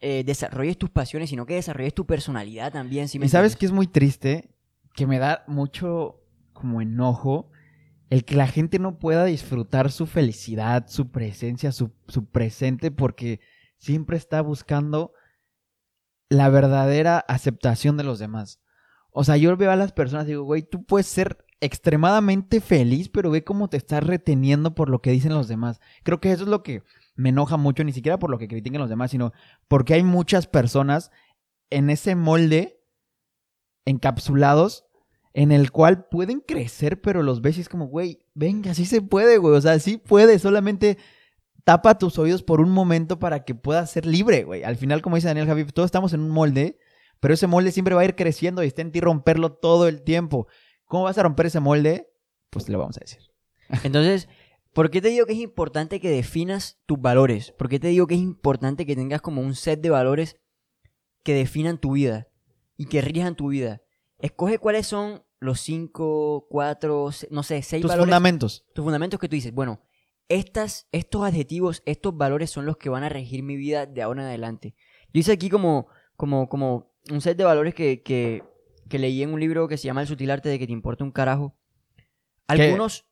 eh, 0.00 0.24
desarrolles 0.24 0.76
tus 0.78 0.90
pasiones, 0.90 1.30
sino 1.30 1.46
que 1.46 1.54
desarrolles 1.54 1.94
tu 1.94 2.06
personalidad 2.06 2.72
también, 2.72 3.08
¿sí 3.08 3.18
me 3.18 3.26
y 3.26 3.28
sabes 3.28 3.56
que 3.56 3.66
es 3.66 3.72
muy 3.72 3.86
triste, 3.86 4.54
que 4.94 5.06
me 5.06 5.18
da 5.18 5.44
mucho 5.46 6.20
como 6.52 6.80
enojo 6.80 7.50
el 8.10 8.26
que 8.26 8.34
la 8.34 8.46
gente 8.46 8.78
no 8.78 8.98
pueda 8.98 9.24
disfrutar 9.24 9.90
su 9.90 10.06
felicidad, 10.06 10.86
su 10.86 11.10
presencia, 11.10 11.72
su, 11.72 11.92
su 12.08 12.26
presente, 12.26 12.90
porque 12.90 13.40
siempre 13.78 14.18
está 14.18 14.42
buscando 14.42 15.14
la 16.28 16.50
verdadera 16.50 17.18
aceptación 17.20 17.96
de 17.96 18.04
los 18.04 18.18
demás. 18.18 18.60
O 19.12 19.24
sea, 19.24 19.38
yo 19.38 19.56
veo 19.56 19.70
a 19.70 19.76
las 19.76 19.92
personas 19.92 20.26
y 20.26 20.30
digo, 20.32 20.44
güey, 20.44 20.62
tú 20.62 20.84
puedes 20.84 21.06
ser 21.06 21.44
extremadamente 21.62 22.60
feliz, 22.60 23.08
pero 23.08 23.30
ve 23.30 23.44
cómo 23.44 23.68
te 23.68 23.76
estás 23.76 24.04
reteniendo 24.04 24.74
por 24.74 24.90
lo 24.90 25.00
que 25.00 25.12
dicen 25.12 25.32
los 25.32 25.46
demás. 25.46 25.80
Creo 26.02 26.20
que 26.20 26.32
eso 26.32 26.42
es 26.42 26.48
lo 26.48 26.64
que 26.64 26.82
me 27.14 27.28
enoja 27.28 27.56
mucho, 27.56 27.84
ni 27.84 27.92
siquiera 27.92 28.18
por 28.18 28.30
lo 28.30 28.38
que 28.38 28.48
critiquen 28.48 28.80
los 28.80 28.90
demás, 28.90 29.12
sino 29.12 29.32
porque 29.68 29.94
hay 29.94 30.02
muchas 30.02 30.48
personas 30.48 31.12
en 31.70 31.88
ese 31.88 32.16
molde 32.16 32.80
encapsulados 33.84 34.86
en 35.34 35.52
el 35.52 35.70
cual 35.70 36.06
pueden 36.06 36.40
crecer, 36.40 37.00
pero 37.00 37.22
los 37.22 37.40
ves 37.40 37.58
y 37.58 37.60
es 37.60 37.68
como, 37.68 37.86
güey, 37.86 38.26
venga, 38.34 38.74
sí 38.74 38.84
se 38.84 39.00
puede, 39.00 39.38
güey, 39.38 39.54
o 39.54 39.60
sea, 39.60 39.78
sí 39.78 39.98
puede, 39.98 40.40
solamente 40.40 40.98
tapa 41.62 41.96
tus 41.96 42.18
oídos 42.18 42.42
por 42.42 42.60
un 42.60 42.70
momento 42.70 43.20
para 43.20 43.44
que 43.44 43.54
puedas 43.54 43.88
ser 43.88 44.04
libre, 44.04 44.42
güey. 44.42 44.64
Al 44.64 44.76
final, 44.76 45.00
como 45.00 45.14
dice 45.14 45.28
Daniel 45.28 45.46
Javi, 45.46 45.64
todos 45.66 45.86
estamos 45.86 46.12
en 46.12 46.20
un 46.20 46.30
molde, 46.30 46.78
pero 47.20 47.34
ese 47.34 47.46
molde 47.46 47.70
siempre 47.70 47.94
va 47.94 48.00
a 48.00 48.04
ir 48.04 48.16
creciendo 48.16 48.64
y 48.64 48.66
está 48.66 48.82
en 48.82 48.90
ti 48.90 49.00
romperlo 49.00 49.52
todo 49.52 49.86
el 49.86 50.02
tiempo. 50.02 50.48
¿Cómo 50.92 51.04
vas 51.04 51.16
a 51.16 51.22
romper 51.22 51.46
ese 51.46 51.58
molde? 51.58 52.12
Pues 52.50 52.66
te 52.66 52.72
lo 52.72 52.78
vamos 52.78 52.98
a 52.98 53.00
decir. 53.00 53.20
Entonces, 53.82 54.28
¿por 54.74 54.90
qué 54.90 55.00
te 55.00 55.08
digo 55.08 55.24
que 55.24 55.32
es 55.32 55.38
importante 55.38 56.00
que 56.00 56.10
definas 56.10 56.82
tus 56.84 57.00
valores? 57.00 57.52
¿Por 57.52 57.70
qué 57.70 57.80
te 57.80 57.88
digo 57.88 58.06
que 58.06 58.14
es 58.14 58.20
importante 58.20 58.84
que 58.84 58.94
tengas 58.94 59.22
como 59.22 59.40
un 59.40 59.54
set 59.54 59.80
de 59.80 59.88
valores 59.88 60.36
que 61.22 61.32
definan 61.32 61.78
tu 61.78 61.92
vida 61.92 62.28
y 62.76 62.84
que 62.84 63.00
rijan 63.00 63.36
tu 63.36 63.48
vida? 63.48 63.80
Escoge 64.18 64.58
cuáles 64.58 64.86
son 64.86 65.24
los 65.40 65.60
cinco, 65.62 66.46
cuatro, 66.50 67.08
no 67.30 67.42
sé, 67.42 67.62
seis 67.62 67.80
Tus 67.80 67.88
valores, 67.88 68.10
fundamentos. 68.10 68.66
tus 68.74 68.84
fundamentos 68.84 69.18
que 69.18 69.30
tú 69.30 69.34
dices. 69.34 69.54
Bueno, 69.54 69.80
estas, 70.28 70.88
estos 70.92 71.24
adjetivos, 71.24 71.82
estos 71.86 72.14
valores 72.14 72.50
son 72.50 72.66
los 72.66 72.76
que 72.76 72.90
van 72.90 73.02
a 73.02 73.08
regir 73.08 73.42
mi 73.42 73.56
vida 73.56 73.86
de 73.86 74.02
ahora 74.02 74.24
en 74.24 74.28
adelante. 74.28 74.74
Yo 75.10 75.20
hice 75.20 75.32
aquí 75.32 75.48
como, 75.48 75.86
como, 76.18 76.50
como 76.50 76.92
un 77.10 77.22
set 77.22 77.38
de 77.38 77.44
valores 77.44 77.74
que, 77.74 78.02
que, 78.02 78.44
que 78.88 78.98
leí 78.98 79.22
en 79.22 79.32
un 79.32 79.40
libro 79.40 79.68
que 79.68 79.76
se 79.76 79.84
llama 79.84 80.02
El 80.02 80.06
sutil 80.06 80.30
arte 80.30 80.48
de 80.48 80.58
que 80.58 80.66
te 80.66 80.72
importa 80.72 81.04
un 81.04 81.10
carajo. 81.10 81.54
¿Qué? 82.48 82.62
Algunos, 82.62 83.06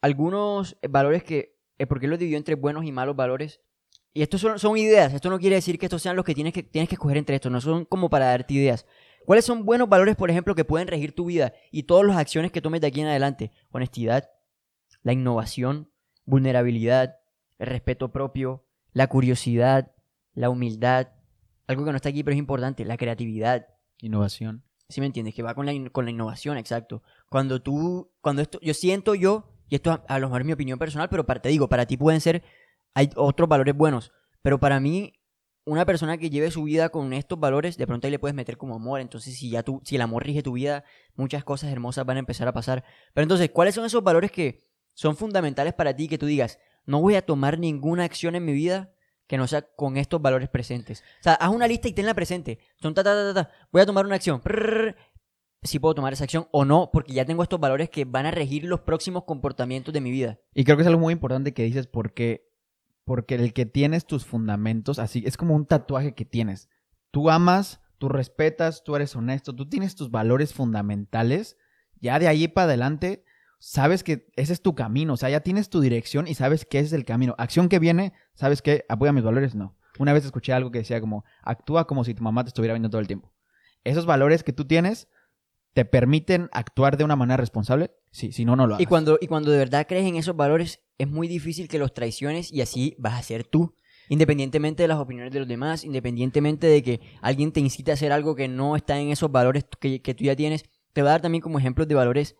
algunos 0.00 0.76
valores 0.88 1.24
que, 1.24 1.56
eh, 1.78 1.86
porque 1.86 2.06
él 2.06 2.10
los 2.10 2.18
dividió 2.18 2.38
entre 2.38 2.54
buenos 2.54 2.84
y 2.84 2.92
malos 2.92 3.16
valores. 3.16 3.60
Y 4.12 4.22
estos 4.22 4.40
son, 4.40 4.58
son 4.58 4.76
ideas, 4.78 5.12
esto 5.12 5.28
no 5.28 5.38
quiere 5.38 5.56
decir 5.56 5.78
que 5.78 5.86
estos 5.86 6.00
sean 6.00 6.16
los 6.16 6.24
que 6.24 6.34
tienes 6.34 6.54
que, 6.54 6.62
tienes 6.62 6.88
que 6.88 6.94
escoger 6.94 7.18
entre 7.18 7.36
estos, 7.36 7.52
no 7.52 7.60
son 7.60 7.84
como 7.84 8.08
para 8.08 8.26
darte 8.26 8.54
ideas. 8.54 8.86
¿Cuáles 9.26 9.44
son 9.44 9.66
buenos 9.66 9.88
valores, 9.88 10.16
por 10.16 10.30
ejemplo, 10.30 10.54
que 10.54 10.64
pueden 10.64 10.88
regir 10.88 11.14
tu 11.14 11.26
vida 11.26 11.52
y 11.72 11.82
todas 11.82 12.06
las 12.06 12.16
acciones 12.16 12.52
que 12.52 12.62
tomes 12.62 12.80
de 12.80 12.86
aquí 12.86 13.00
en 13.00 13.08
adelante? 13.08 13.50
Honestidad, 13.72 14.30
la 15.02 15.12
innovación, 15.12 15.90
vulnerabilidad, 16.24 17.18
el 17.58 17.66
respeto 17.66 18.12
propio, 18.12 18.64
la 18.92 19.08
curiosidad, 19.08 19.92
la 20.32 20.48
humildad, 20.48 21.08
algo 21.66 21.84
que 21.84 21.90
no 21.90 21.96
está 21.96 22.08
aquí 22.10 22.22
pero 22.22 22.34
es 22.34 22.38
importante, 22.38 22.84
la 22.84 22.96
creatividad. 22.96 23.66
Innovación. 24.00 24.62
¿Sí 24.88 25.00
me 25.00 25.06
entiendes? 25.06 25.34
Que 25.34 25.42
va 25.42 25.54
con 25.54 25.66
la, 25.66 25.72
con 25.90 26.04
la 26.04 26.10
innovación, 26.10 26.58
exacto. 26.58 27.02
Cuando 27.28 27.60
tú, 27.60 28.12
cuando 28.20 28.42
esto, 28.42 28.60
yo 28.62 28.72
siento 28.72 29.14
yo, 29.14 29.52
y 29.68 29.74
esto 29.74 29.90
a, 29.90 30.04
a 30.08 30.18
lo 30.18 30.28
mejor 30.28 30.42
es 30.42 30.46
mi 30.46 30.52
opinión 30.52 30.78
personal, 30.78 31.08
pero 31.08 31.26
para, 31.26 31.42
te 31.42 31.48
digo, 31.48 31.68
para 31.68 31.86
ti 31.86 31.96
pueden 31.96 32.20
ser, 32.20 32.44
hay 32.94 33.10
otros 33.16 33.48
valores 33.48 33.74
buenos, 33.74 34.12
pero 34.42 34.60
para 34.60 34.78
mí, 34.78 35.12
una 35.64 35.84
persona 35.84 36.18
que 36.18 36.30
lleve 36.30 36.52
su 36.52 36.62
vida 36.62 36.90
con 36.90 37.12
estos 37.12 37.40
valores, 37.40 37.76
de 37.76 37.86
pronto 37.86 38.06
ahí 38.06 38.12
le 38.12 38.20
puedes 38.20 38.36
meter 38.36 38.56
como 38.56 38.76
amor, 38.76 39.00
entonces 39.00 39.36
si 39.36 39.50
ya 39.50 39.64
tú, 39.64 39.82
si 39.84 39.96
el 39.96 40.02
amor 40.02 40.24
rige 40.24 40.44
tu 40.44 40.52
vida, 40.52 40.84
muchas 41.16 41.42
cosas 41.42 41.72
hermosas 41.72 42.06
van 42.06 42.18
a 42.18 42.20
empezar 42.20 42.46
a 42.46 42.52
pasar. 42.52 42.84
Pero 43.12 43.24
entonces, 43.24 43.50
¿cuáles 43.50 43.74
son 43.74 43.84
esos 43.84 44.04
valores 44.04 44.30
que 44.30 44.62
son 44.94 45.16
fundamentales 45.16 45.74
para 45.74 45.96
ti, 45.96 46.06
que 46.06 46.18
tú 46.18 46.26
digas, 46.26 46.60
no 46.84 47.00
voy 47.00 47.16
a 47.16 47.26
tomar 47.26 47.58
ninguna 47.58 48.04
acción 48.04 48.36
en 48.36 48.44
mi 48.44 48.52
vida 48.52 48.94
que 49.26 49.36
no 49.36 49.46
sea 49.46 49.62
con 49.62 49.96
estos 49.96 50.22
valores 50.22 50.48
presentes. 50.48 51.02
O 51.20 51.22
sea, 51.22 51.34
haz 51.34 51.50
una 51.50 51.66
lista 51.66 51.88
y 51.88 51.92
tenla 51.92 52.14
presente. 52.14 52.58
Son 52.80 52.94
ta, 52.94 53.02
ta, 53.02 53.14
ta, 53.14 53.34
ta, 53.34 53.44
ta. 53.44 53.50
Voy 53.72 53.82
a 53.82 53.86
tomar 53.86 54.06
una 54.06 54.16
acción. 54.16 54.40
Si 55.62 55.78
puedo 55.78 55.94
tomar 55.94 56.12
esa 56.12 56.24
acción 56.24 56.46
o 56.52 56.64
no, 56.64 56.90
porque 56.92 57.12
ya 57.12 57.24
tengo 57.24 57.42
estos 57.42 57.58
valores 57.58 57.90
que 57.90 58.04
van 58.04 58.26
a 58.26 58.30
regir 58.30 58.64
los 58.64 58.80
próximos 58.80 59.24
comportamientos 59.24 59.92
de 59.92 60.00
mi 60.00 60.10
vida. 60.10 60.38
Y 60.54 60.64
creo 60.64 60.76
que 60.76 60.82
es 60.82 60.86
algo 60.86 61.00
muy 61.00 61.12
importante 61.12 61.54
que 61.54 61.64
dices 61.64 61.88
porque, 61.88 62.52
porque 63.04 63.34
el 63.34 63.52
que 63.52 63.66
tienes 63.66 64.06
tus 64.06 64.24
fundamentos, 64.24 64.98
así, 64.98 65.24
es 65.26 65.36
como 65.36 65.54
un 65.54 65.66
tatuaje 65.66 66.14
que 66.14 66.24
tienes. 66.24 66.68
Tú 67.10 67.30
amas, 67.30 67.80
tú 67.98 68.08
respetas, 68.08 68.84
tú 68.84 68.94
eres 68.94 69.16
honesto, 69.16 69.54
tú 69.56 69.68
tienes 69.68 69.96
tus 69.96 70.10
valores 70.10 70.54
fundamentales, 70.54 71.56
ya 72.00 72.18
de 72.18 72.28
ahí 72.28 72.46
para 72.46 72.66
adelante 72.66 73.24
sabes 73.58 74.02
que 74.02 74.28
ese 74.36 74.52
es 74.52 74.62
tu 74.62 74.74
camino, 74.74 75.14
o 75.14 75.16
sea, 75.16 75.30
ya 75.30 75.40
tienes 75.40 75.68
tu 75.68 75.80
dirección 75.80 76.26
y 76.28 76.34
sabes 76.34 76.64
que 76.64 76.78
ese 76.78 76.88
es 76.88 76.92
el 76.92 77.04
camino. 77.04 77.34
Acción 77.38 77.68
que 77.68 77.78
viene, 77.78 78.12
sabes 78.34 78.62
que 78.62 78.84
apoya 78.88 79.12
mis 79.12 79.24
valores, 79.24 79.54
no. 79.54 79.76
Una 79.98 80.12
vez 80.12 80.24
escuché 80.24 80.52
algo 80.52 80.70
que 80.70 80.78
decía 80.78 81.00
como, 81.00 81.24
actúa 81.42 81.86
como 81.86 82.04
si 82.04 82.14
tu 82.14 82.22
mamá 82.22 82.44
te 82.44 82.48
estuviera 82.48 82.74
viendo 82.74 82.90
todo 82.90 83.00
el 83.00 83.06
tiempo. 83.06 83.32
Esos 83.84 84.04
valores 84.04 84.42
que 84.42 84.52
tú 84.52 84.66
tienes 84.66 85.08
te 85.72 85.84
permiten 85.84 86.48
actuar 86.52 86.96
de 86.96 87.04
una 87.04 87.16
manera 87.16 87.36
responsable, 87.36 87.92
sí, 88.10 88.32
si 88.32 88.44
no, 88.44 88.56
no 88.56 88.66
lo 88.66 88.74
hagas. 88.74 88.82
Y 88.82 88.86
cuando, 88.86 89.18
y 89.20 89.26
cuando 89.26 89.50
de 89.50 89.58
verdad 89.58 89.86
crees 89.86 90.06
en 90.06 90.16
esos 90.16 90.34
valores, 90.36 90.80
es 90.98 91.08
muy 91.08 91.28
difícil 91.28 91.68
que 91.68 91.78
los 91.78 91.92
traiciones 91.92 92.52
y 92.52 92.62
así 92.62 92.96
vas 92.98 93.14
a 93.14 93.22
ser 93.22 93.44
tú. 93.44 93.74
Independientemente 94.08 94.84
de 94.84 94.88
las 94.88 94.98
opiniones 94.98 95.32
de 95.32 95.40
los 95.40 95.48
demás, 95.48 95.84
independientemente 95.84 96.66
de 96.66 96.82
que 96.82 97.00
alguien 97.20 97.52
te 97.52 97.60
incite 97.60 97.90
a 97.90 97.94
hacer 97.94 98.12
algo 98.12 98.34
que 98.36 98.48
no 98.48 98.76
está 98.76 98.98
en 98.98 99.10
esos 99.10 99.30
valores 99.32 99.64
que, 99.80 100.00
que 100.00 100.14
tú 100.14 100.24
ya 100.24 100.36
tienes, 100.36 100.64
te 100.92 101.02
voy 101.02 101.08
a 101.08 101.12
dar 101.12 101.22
también 101.22 101.42
como 101.42 101.58
ejemplos 101.58 101.88
de 101.88 101.94
valores 101.94 102.36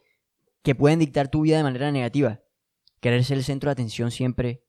que 0.67 0.75
pueden 0.75 0.99
dictar 0.99 1.29
tu 1.29 1.43
vida 1.43 1.59
de 1.59 1.63
manera 1.63 1.93
negativa. 1.93 2.41
Querer 2.99 3.23
ser 3.23 3.37
el 3.39 3.45
centro 3.45 3.69
de 3.69 3.73
atención 3.75 4.11
siempre. 4.11 4.65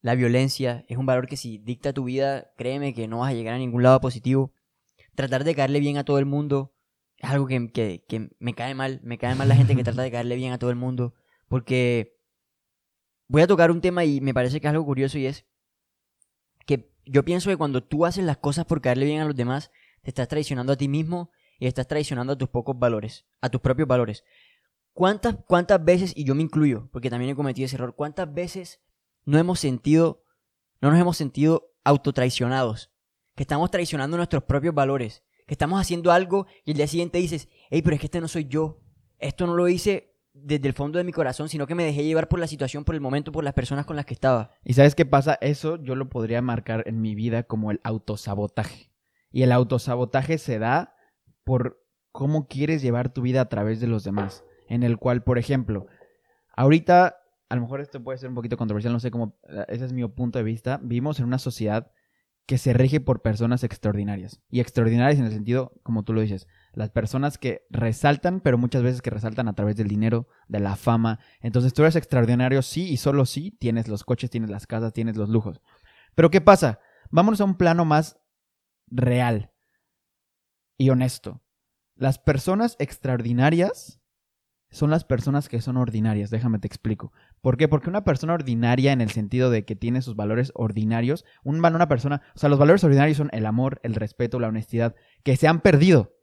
La 0.00 0.14
violencia 0.14 0.86
es 0.88 0.96
un 0.96 1.04
valor 1.04 1.26
que 1.26 1.36
si 1.36 1.58
dicta 1.58 1.92
tu 1.92 2.04
vida, 2.04 2.54
créeme 2.56 2.94
que 2.94 3.08
no 3.08 3.18
vas 3.18 3.28
a 3.28 3.34
llegar 3.34 3.52
a 3.52 3.58
ningún 3.58 3.82
lado 3.82 4.00
positivo. 4.00 4.54
Tratar 5.14 5.44
de 5.44 5.54
caerle 5.54 5.80
bien 5.80 5.98
a 5.98 6.04
todo 6.06 6.18
el 6.18 6.24
mundo 6.24 6.72
es 7.18 7.28
algo 7.28 7.46
que, 7.46 7.68
que- 7.70 8.06
que 8.08 8.30
me 8.38 8.54
cae 8.54 8.74
mal. 8.74 9.00
Me 9.02 9.18
cae 9.18 9.34
mal 9.34 9.46
la 9.50 9.54
gente 9.54 9.76
que 9.76 9.84
trata 9.84 10.00
de 10.00 10.10
caerle 10.10 10.36
bien 10.36 10.54
a 10.54 10.58
todo 10.58 10.70
el 10.70 10.76
mundo. 10.76 11.12
Porque 11.46 12.16
voy 13.28 13.42
a 13.42 13.46
tocar 13.46 13.70
un 13.70 13.82
tema 13.82 14.02
y 14.06 14.22
me 14.22 14.32
parece 14.32 14.62
que 14.62 14.66
es 14.66 14.70
algo 14.72 14.86
curioso 14.86 15.18
y 15.18 15.26
es 15.26 15.44
que 16.64 16.90
yo 17.04 17.22
pienso 17.22 17.50
que 17.50 17.58
cuando 17.58 17.84
tú 17.84 18.06
haces 18.06 18.24
las 18.24 18.38
cosas 18.38 18.64
por 18.64 18.80
caerle 18.80 19.04
bien 19.04 19.20
a 19.20 19.26
los 19.26 19.36
demás, 19.36 19.70
te 20.00 20.08
estás 20.08 20.26
traicionando 20.26 20.72
a 20.72 20.76
ti 20.76 20.88
mismo 20.88 21.30
y 21.58 21.66
estás 21.66 21.86
traicionando 21.86 22.32
a 22.32 22.38
tus 22.38 22.48
pocos 22.48 22.78
valores, 22.78 23.26
a 23.42 23.50
tus 23.50 23.60
propios 23.60 23.86
valores. 23.86 24.24
¿Cuántas, 24.94 25.36
cuántas 25.46 25.84
veces, 25.84 26.12
y 26.16 26.24
yo 26.24 26.36
me 26.36 26.42
incluyo, 26.42 26.88
porque 26.92 27.10
también 27.10 27.32
he 27.32 27.34
cometido 27.34 27.66
ese 27.66 27.74
error, 27.74 27.96
cuántas 27.96 28.32
veces 28.32 28.80
no 29.24 29.38
hemos 29.38 29.58
sentido, 29.58 30.22
no 30.80 30.90
nos 30.90 31.00
hemos 31.00 31.16
sentido 31.16 31.74
autotraicionados? 31.82 32.92
Que 33.34 33.42
estamos 33.42 33.72
traicionando 33.72 34.16
nuestros 34.16 34.44
propios 34.44 34.72
valores, 34.72 35.24
que 35.48 35.54
estamos 35.54 35.80
haciendo 35.80 36.12
algo 36.12 36.46
y 36.64 36.70
el 36.70 36.76
día 36.76 36.86
siguiente 36.86 37.18
dices, 37.18 37.48
hey, 37.70 37.82
pero 37.82 37.94
es 37.94 38.00
que 38.00 38.06
este 38.06 38.20
no 38.20 38.28
soy 38.28 38.46
yo, 38.46 38.80
esto 39.18 39.48
no 39.48 39.54
lo 39.54 39.68
hice 39.68 40.14
desde 40.32 40.68
el 40.68 40.74
fondo 40.74 40.98
de 40.98 41.04
mi 41.04 41.12
corazón, 41.12 41.48
sino 41.48 41.66
que 41.66 41.74
me 41.74 41.84
dejé 41.84 42.04
llevar 42.04 42.28
por 42.28 42.38
la 42.38 42.46
situación, 42.46 42.84
por 42.84 42.94
el 42.94 43.00
momento, 43.00 43.32
por 43.32 43.42
las 43.42 43.54
personas 43.54 43.86
con 43.86 43.96
las 43.96 44.06
que 44.06 44.14
estaba. 44.14 44.52
¿Y 44.64 44.74
sabes 44.74 44.94
qué 44.94 45.06
pasa? 45.06 45.38
Eso 45.40 45.76
yo 45.82 45.96
lo 45.96 46.08
podría 46.08 46.40
marcar 46.40 46.84
en 46.86 47.00
mi 47.00 47.16
vida 47.16 47.42
como 47.42 47.72
el 47.72 47.80
autosabotaje. 47.82 48.92
Y 49.32 49.42
el 49.42 49.50
autosabotaje 49.50 50.38
se 50.38 50.60
da 50.60 50.94
por 51.42 51.84
cómo 52.12 52.46
quieres 52.46 52.82
llevar 52.82 53.12
tu 53.12 53.22
vida 53.22 53.40
a 53.40 53.48
través 53.48 53.80
de 53.80 53.88
los 53.88 54.04
demás. 54.04 54.44
En 54.74 54.82
el 54.82 54.98
cual, 54.98 55.22
por 55.22 55.38
ejemplo, 55.38 55.86
ahorita, 56.56 57.16
a 57.48 57.54
lo 57.54 57.62
mejor 57.62 57.80
esto 57.80 58.02
puede 58.02 58.18
ser 58.18 58.28
un 58.28 58.34
poquito 58.34 58.56
controversial, 58.56 58.92
no 58.92 58.98
sé 58.98 59.12
cómo, 59.12 59.38
eh, 59.48 59.64
ese 59.68 59.84
es 59.84 59.92
mi 59.92 60.04
punto 60.08 60.40
de 60.40 60.42
vista. 60.42 60.80
Vivimos 60.82 61.20
en 61.20 61.26
una 61.26 61.38
sociedad 61.38 61.92
que 62.44 62.58
se 62.58 62.72
rige 62.72 62.98
por 62.98 63.22
personas 63.22 63.62
extraordinarias. 63.62 64.40
Y 64.50 64.58
extraordinarias 64.58 65.20
en 65.20 65.26
el 65.26 65.32
sentido, 65.32 65.78
como 65.84 66.02
tú 66.02 66.12
lo 66.12 66.22
dices, 66.22 66.48
las 66.72 66.90
personas 66.90 67.38
que 67.38 67.64
resaltan, 67.70 68.40
pero 68.40 68.58
muchas 68.58 68.82
veces 68.82 69.00
que 69.00 69.10
resaltan 69.10 69.46
a 69.46 69.52
través 69.52 69.76
del 69.76 69.86
dinero, 69.86 70.26
de 70.48 70.58
la 70.58 70.74
fama. 70.74 71.20
Entonces 71.40 71.72
tú 71.72 71.82
eres 71.82 71.94
extraordinario, 71.94 72.60
sí, 72.60 72.90
y 72.90 72.96
solo 72.96 73.26
sí, 73.26 73.52
tienes 73.52 73.86
los 73.86 74.02
coches, 74.02 74.28
tienes 74.28 74.50
las 74.50 74.66
casas, 74.66 74.92
tienes 74.92 75.16
los 75.16 75.28
lujos. 75.28 75.60
Pero 76.16 76.32
¿qué 76.32 76.40
pasa? 76.40 76.80
Vámonos 77.12 77.40
a 77.40 77.44
un 77.44 77.56
plano 77.56 77.84
más 77.84 78.18
real 78.88 79.52
y 80.76 80.90
honesto. 80.90 81.44
Las 81.94 82.18
personas 82.18 82.74
extraordinarias 82.80 84.00
son 84.74 84.90
las 84.90 85.04
personas 85.04 85.48
que 85.48 85.60
son 85.60 85.76
ordinarias, 85.76 86.30
déjame 86.30 86.58
te 86.58 86.66
explico. 86.66 87.12
¿Por 87.40 87.56
qué? 87.56 87.68
Porque 87.68 87.88
una 87.88 88.02
persona 88.02 88.34
ordinaria 88.34 88.90
en 88.90 89.00
el 89.00 89.10
sentido 89.10 89.48
de 89.48 89.64
que 89.64 89.76
tiene 89.76 90.02
sus 90.02 90.16
valores 90.16 90.50
ordinarios, 90.56 91.24
un, 91.44 91.64
una 91.64 91.88
persona, 91.88 92.22
o 92.34 92.38
sea, 92.38 92.48
los 92.48 92.58
valores 92.58 92.82
ordinarios 92.82 93.16
son 93.16 93.30
el 93.32 93.46
amor, 93.46 93.78
el 93.84 93.94
respeto, 93.94 94.40
la 94.40 94.48
honestidad, 94.48 94.96
que 95.22 95.36
se 95.36 95.46
han 95.46 95.60
perdido. 95.60 96.16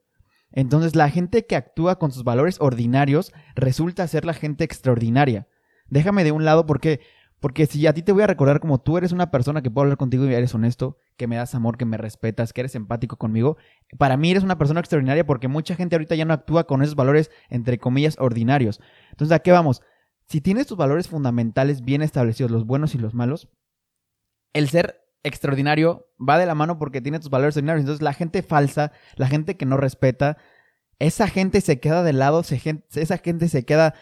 Entonces 0.52 0.98
la 0.98 1.10
gente 1.10 1.46
que 1.46 1.56
actúa 1.56 1.98
con 1.98 2.12
sus 2.12 2.26
valores 2.26 2.58
ordinarios 2.60 3.32
resulta 3.56 4.06
ser 4.10 4.26
la 4.26 4.34
gente 4.34 4.66
extraordinaria. 4.66 5.48
Déjame 5.88 6.26
de 6.26 6.34
un 6.34 6.44
lado 6.44 6.66
porque 6.66 7.00
porque 7.42 7.66
si 7.66 7.88
a 7.88 7.94
ti 7.94 8.04
te 8.04 8.12
voy 8.12 8.22
a 8.22 8.28
recordar 8.28 8.60
como 8.60 8.80
tú 8.80 9.00
eres 9.00 9.12
una 9.12 9.32
persona 9.32 9.64
que 9.64 9.72
puedo 9.72 9.84
hablar 9.84 9.98
contigo 9.98 10.26
y 10.26 10.34
eres 10.34 10.54
honesto, 10.54 10.98
que 11.18 11.26
me 11.26 11.38
das 11.38 11.56
amor, 11.56 11.76
que 11.76 11.86
me 11.86 11.98
respetas, 11.98 12.54
que 12.54 12.62
eres 12.62 12.76
empático 12.76 13.18
conmigo, 13.18 13.58
para 13.98 14.16
mí 14.16 14.30
eres 14.30 14.44
una 14.44 14.60
persona 14.60 14.80
extraordinaria 14.80 15.26
porque 15.26 15.48
mucha 15.48 15.76
gente 15.76 15.96
ahorita 15.96 16.14
ya 16.14 16.24
no 16.24 16.36
actúa 16.36 16.68
con 16.68 16.84
esos 16.84 16.94
valores, 16.94 17.32
entre 17.50 17.80
comillas, 17.80 18.16
ordinarios. 18.20 18.80
Entonces, 19.10 19.36
¿a 19.36 19.40
qué 19.40 19.52
vamos? 19.52 19.82
Si 20.28 20.40
tienes 20.40 20.68
tus 20.68 20.78
valores 20.78 21.08
fundamentales 21.08 21.82
bien 21.82 22.04
establecidos, 22.04 22.52
los 22.52 22.68
buenos 22.68 22.94
y 22.94 23.00
los 23.00 23.16
malos, 23.16 23.50
el 24.54 24.70
ser 24.70 25.04
extraordinario 25.24 26.10
va 26.20 26.38
de 26.38 26.46
la 26.46 26.54
mano 26.54 26.78
porque 26.78 27.02
tiene 27.02 27.20
tus 27.20 27.32
valores 27.32 27.58
ordinarios. 27.58 27.82
Entonces, 27.82 28.04
la 28.04 28.14
gente 28.14 28.44
falsa, 28.44 28.92
la 29.16 29.28
gente 29.28 29.58
que 29.58 29.66
no 29.66 29.78
respeta, 29.78 30.38
esa 31.00 31.28
gente 31.28 31.60
se 31.62 31.80
queda 31.80 32.04
de 32.04 32.14
lado, 32.14 32.42
esa 32.42 33.18
gente 33.18 33.48
se 33.50 33.66
queda 33.66 33.96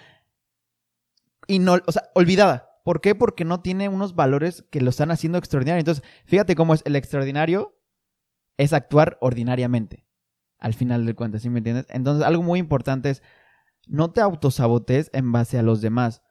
y 1.47 1.59
no, 1.59 1.77
o 1.85 1.91
sea, 1.93 2.09
olvidada 2.15 2.68
¿Por 2.83 3.01
qué? 3.01 3.15
Porque 3.15 3.45
no 3.45 3.61
tiene 3.61 3.89
unos 3.89 4.15
valores 4.15 4.65
que 4.69 4.81
lo 4.81 4.89
están 4.89 5.11
haciendo 5.11 5.37
extraordinario. 5.37 5.79
Entonces, 5.79 6.03
fíjate 6.25 6.55
cómo 6.55 6.73
es 6.73 6.81
el 6.85 6.95
extraordinario 6.95 7.75
es 8.57 8.73
actuar 8.73 9.17
ordinariamente. 9.21 10.05
Al 10.57 10.73
final 10.73 11.05
del 11.05 11.15
cuentas, 11.15 11.41
¿sí 11.41 11.49
me 11.49 11.59
entiendes? 11.59 11.85
Entonces, 11.89 12.25
algo 12.25 12.43
muy 12.43 12.59
importante 12.59 13.09
es 13.09 13.23
no 13.87 14.11
te 14.11 14.21
autosabotes 14.21 15.09
en 15.13 15.31
base 15.31 15.57
a 15.57 15.63
los 15.63 15.81
demás. 15.81 16.21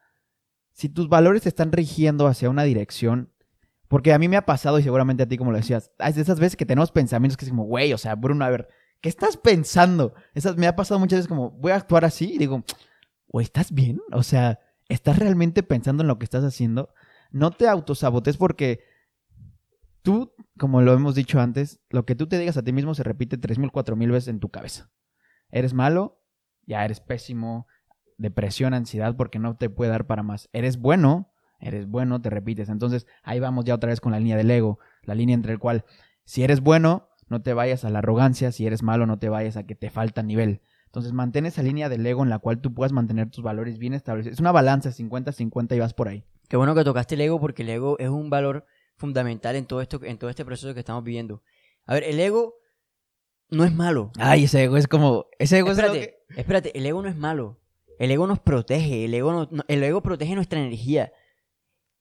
Si 0.71 0.87
tus 0.89 1.09
valores 1.09 1.41
te 1.41 1.49
están 1.49 1.71
rigiendo 1.71 2.27
hacia 2.27 2.49
una 2.49 2.63
dirección, 2.63 3.33
porque 3.87 4.13
a 4.13 4.19
mí 4.19 4.27
me 4.27 4.37
ha 4.37 4.45
pasado 4.45 4.77
y 4.77 4.83
seguramente 4.83 5.23
a 5.23 5.27
ti, 5.27 5.37
como 5.37 5.51
lo 5.51 5.57
decías, 5.57 5.91
de 5.97 6.21
esas 6.21 6.39
veces 6.39 6.55
que 6.55 6.65
tenemos 6.65 6.91
pensamientos 6.91 7.35
que 7.35 7.45
es 7.45 7.49
como, 7.49 7.63
güey, 7.63 7.91
o 7.91 7.97
sea, 7.97 8.13
Bruno, 8.13 8.45
a 8.45 8.49
ver, 8.49 8.69
¿qué 9.01 9.09
estás 9.09 9.35
pensando? 9.35 10.13
Esas 10.35 10.55
me 10.55 10.67
ha 10.67 10.75
pasado 10.75 10.99
muchas 10.99 11.17
veces 11.17 11.27
como, 11.27 11.49
voy 11.49 11.71
a 11.71 11.77
actuar 11.77 12.05
así 12.05 12.33
y 12.33 12.37
digo, 12.37 12.63
güey, 13.27 13.43
¿estás 13.43 13.71
bien? 13.71 13.99
O 14.11 14.21
sea, 14.21 14.59
¿Estás 14.89 15.19
realmente 15.19 15.63
pensando 15.63 16.03
en 16.03 16.07
lo 16.07 16.19
que 16.19 16.25
estás 16.25 16.43
haciendo? 16.43 16.93
No 17.31 17.51
te 17.51 17.67
autosabotes 17.67 18.37
porque 18.37 18.81
tú, 20.01 20.33
como 20.57 20.81
lo 20.81 20.93
hemos 20.93 21.13
dicho 21.15 21.39
antes, 21.39 21.79
lo 21.89 22.05
que 22.05 22.15
tú 22.15 22.27
te 22.27 22.39
digas 22.39 22.57
a 22.57 22.63
ti 22.63 22.73
mismo 22.73 22.95
se 22.95 23.03
repite 23.03 23.37
3.000, 23.37 23.71
4.000 23.71 24.11
veces 24.11 24.27
en 24.29 24.39
tu 24.39 24.49
cabeza. 24.49 24.91
Eres 25.51 25.73
malo, 25.73 26.21
ya 26.65 26.83
eres 26.83 26.99
pésimo, 26.99 27.67
depresión, 28.17 28.73
ansiedad, 28.73 29.15
porque 29.15 29.37
no 29.39 29.55
te 29.57 29.69
puede 29.69 29.91
dar 29.91 30.07
para 30.07 30.23
más. 30.23 30.49
Eres 30.53 30.79
bueno, 30.79 31.31
eres 31.59 31.87
bueno, 31.87 32.19
te 32.21 32.31
repites. 32.31 32.69
Entonces 32.69 33.05
ahí 33.23 33.39
vamos 33.39 33.65
ya 33.65 33.75
otra 33.75 33.89
vez 33.89 34.01
con 34.01 34.11
la 34.11 34.19
línea 34.19 34.37
del 34.37 34.49
ego, 34.49 34.79
la 35.03 35.13
línea 35.13 35.35
entre 35.35 35.53
el 35.53 35.59
cual, 35.59 35.85
si 36.25 36.43
eres 36.43 36.61
bueno, 36.61 37.09
no 37.27 37.43
te 37.43 37.53
vayas 37.53 37.85
a 37.85 37.91
la 37.91 37.99
arrogancia, 37.99 38.51
si 38.51 38.65
eres 38.65 38.81
malo, 38.81 39.05
no 39.05 39.19
te 39.19 39.29
vayas 39.29 39.55
a 39.55 39.67
que 39.67 39.75
te 39.75 39.91
falta 39.91 40.23
nivel. 40.23 40.61
Entonces 40.89 41.13
mantén 41.13 41.45
esa 41.45 41.61
línea 41.61 41.87
del 41.87 42.05
ego 42.05 42.23
en 42.23 42.29
la 42.29 42.39
cual 42.39 42.61
tú 42.61 42.73
puedas 42.73 42.91
mantener 42.91 43.29
tus 43.29 43.43
valores 43.43 43.77
bien 43.77 43.93
establecidos. 43.93 44.37
Es 44.37 44.39
una 44.39 44.51
balanza 44.51 44.89
50-50 44.89 45.75
y 45.75 45.79
vas 45.79 45.93
por 45.93 46.07
ahí. 46.07 46.23
Qué 46.47 46.57
bueno 46.57 46.73
que 46.73 46.83
tocaste 46.83 47.13
el 47.13 47.21
ego 47.21 47.39
porque 47.39 47.61
el 47.61 47.69
ego 47.69 47.95
es 47.99 48.09
un 48.09 48.31
valor 48.31 48.65
fundamental 48.97 49.55
en 49.55 49.67
todo 49.67 49.81
esto, 49.81 50.03
en 50.03 50.17
todo 50.17 50.31
este 50.31 50.43
proceso 50.43 50.73
que 50.73 50.79
estamos 50.79 51.03
viviendo. 51.03 51.43
A 51.85 51.93
ver, 51.93 52.05
el 52.05 52.19
ego 52.19 52.55
no 53.51 53.65
es 53.65 53.71
malo. 53.71 54.11
Ay, 54.17 54.45
ese 54.45 54.63
ego 54.63 54.77
es 54.77 54.87
como. 54.87 55.27
Ese 55.37 55.59
ego 55.59 55.69
espérate, 55.69 56.23
es 56.29 56.37
espérate, 56.39 56.75
el 56.75 56.85
ego 56.87 57.03
no 57.03 57.07
es 57.07 57.15
malo. 57.15 57.59
El 57.99 58.09
ego 58.09 58.25
nos 58.25 58.39
protege, 58.39 59.05
el 59.05 59.13
ego, 59.13 59.47
el 59.67 59.83
ego 59.83 60.01
protege 60.01 60.33
nuestra 60.33 60.59
energía. 60.59 61.11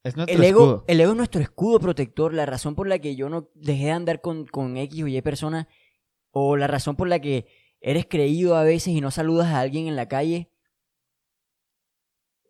Es 0.03 0.17
nuestro 0.17 0.35
el 0.35 0.45
ego, 0.45 0.61
escudo. 0.61 0.85
El 0.87 1.01
ego 1.03 1.11
es 1.13 1.17
nuestro 1.19 1.43
escudo 1.43 1.79
protector. 1.79 2.33
La 2.33 2.47
razón 2.47 2.75
por 2.75 2.87
la 2.87 3.01
que 3.01 3.17
yo 3.17 3.29
no 3.29 3.51
dejé 3.55 3.87
de 3.87 3.91
andar 3.91 4.23
con, 4.23 4.47
con 4.47 4.79
X 4.79 5.03
o 5.03 5.09
Y 5.09 5.21
personas, 5.21 5.67
o 6.31 6.57
la 6.57 6.69
razón 6.69 6.97
por 6.97 7.09
la 7.09 7.19
que 7.19 7.49
eres 7.81 8.07
creído 8.07 8.57
a 8.57 8.65
veces 8.65 8.89
y 8.89 9.01
no 9.01 9.11
saludas 9.11 9.49
a 9.49 9.61
alguien 9.61 9.87
en 9.87 9.97
la 9.97 10.09
calle, 10.09 10.51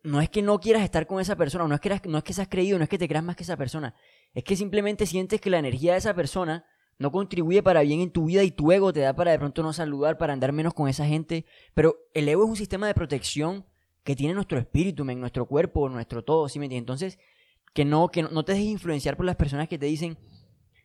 no 0.02 0.20
es 0.20 0.30
que 0.30 0.42
no 0.42 0.60
quieras 0.60 0.82
estar 0.82 1.06
con 1.06 1.20
esa 1.20 1.36
persona, 1.36 1.66
no 1.66 1.74
es 1.74 1.80
que, 1.80 2.00
no 2.08 2.18
es 2.18 2.24
que 2.24 2.32
seas 2.32 2.48
creído, 2.48 2.78
no 2.78 2.84
es 2.84 2.90
que 2.90 2.98
te 2.98 3.08
creas 3.08 3.24
más 3.24 3.36
que 3.36 3.42
esa 3.42 3.56
persona, 3.56 3.94
es 4.32 4.44
que 4.44 4.56
simplemente 4.56 5.06
sientes 5.06 5.40
que 5.40 5.50
la 5.50 5.58
energía 5.58 5.92
de 5.92 5.98
esa 5.98 6.14
persona 6.14 6.64
no 6.98 7.12
contribuye 7.12 7.62
para 7.62 7.82
bien 7.82 8.00
en 8.00 8.10
tu 8.10 8.26
vida 8.26 8.42
y 8.42 8.50
tu 8.50 8.72
ego 8.72 8.92
te 8.92 9.00
da 9.00 9.14
para 9.14 9.30
de 9.30 9.38
pronto 9.38 9.62
no 9.62 9.72
saludar, 9.72 10.18
para 10.18 10.32
andar 10.32 10.52
menos 10.52 10.74
con 10.74 10.88
esa 10.88 11.06
gente. 11.06 11.46
Pero 11.74 11.96
el 12.12 12.28
ego 12.28 12.44
es 12.44 12.50
un 12.50 12.56
sistema 12.56 12.86
de 12.86 12.94
protección 12.94 13.66
que 14.02 14.16
tiene 14.16 14.34
nuestro 14.34 14.58
espíritu, 14.58 15.08
en 15.08 15.20
nuestro 15.20 15.46
cuerpo, 15.46 15.88
nuestro 15.88 16.24
todo, 16.24 16.48
¿sí 16.48 16.58
me 16.58 16.66
entiendes? 16.66 16.82
Entonces, 16.82 17.18
que 17.72 17.84
no, 17.84 18.08
que 18.08 18.22
no 18.22 18.44
te 18.44 18.52
dejes 18.52 18.68
influenciar 18.68 19.16
por 19.16 19.26
las 19.26 19.36
personas 19.36 19.68
que 19.68 19.78
te 19.78 19.86
dicen, 19.86 20.18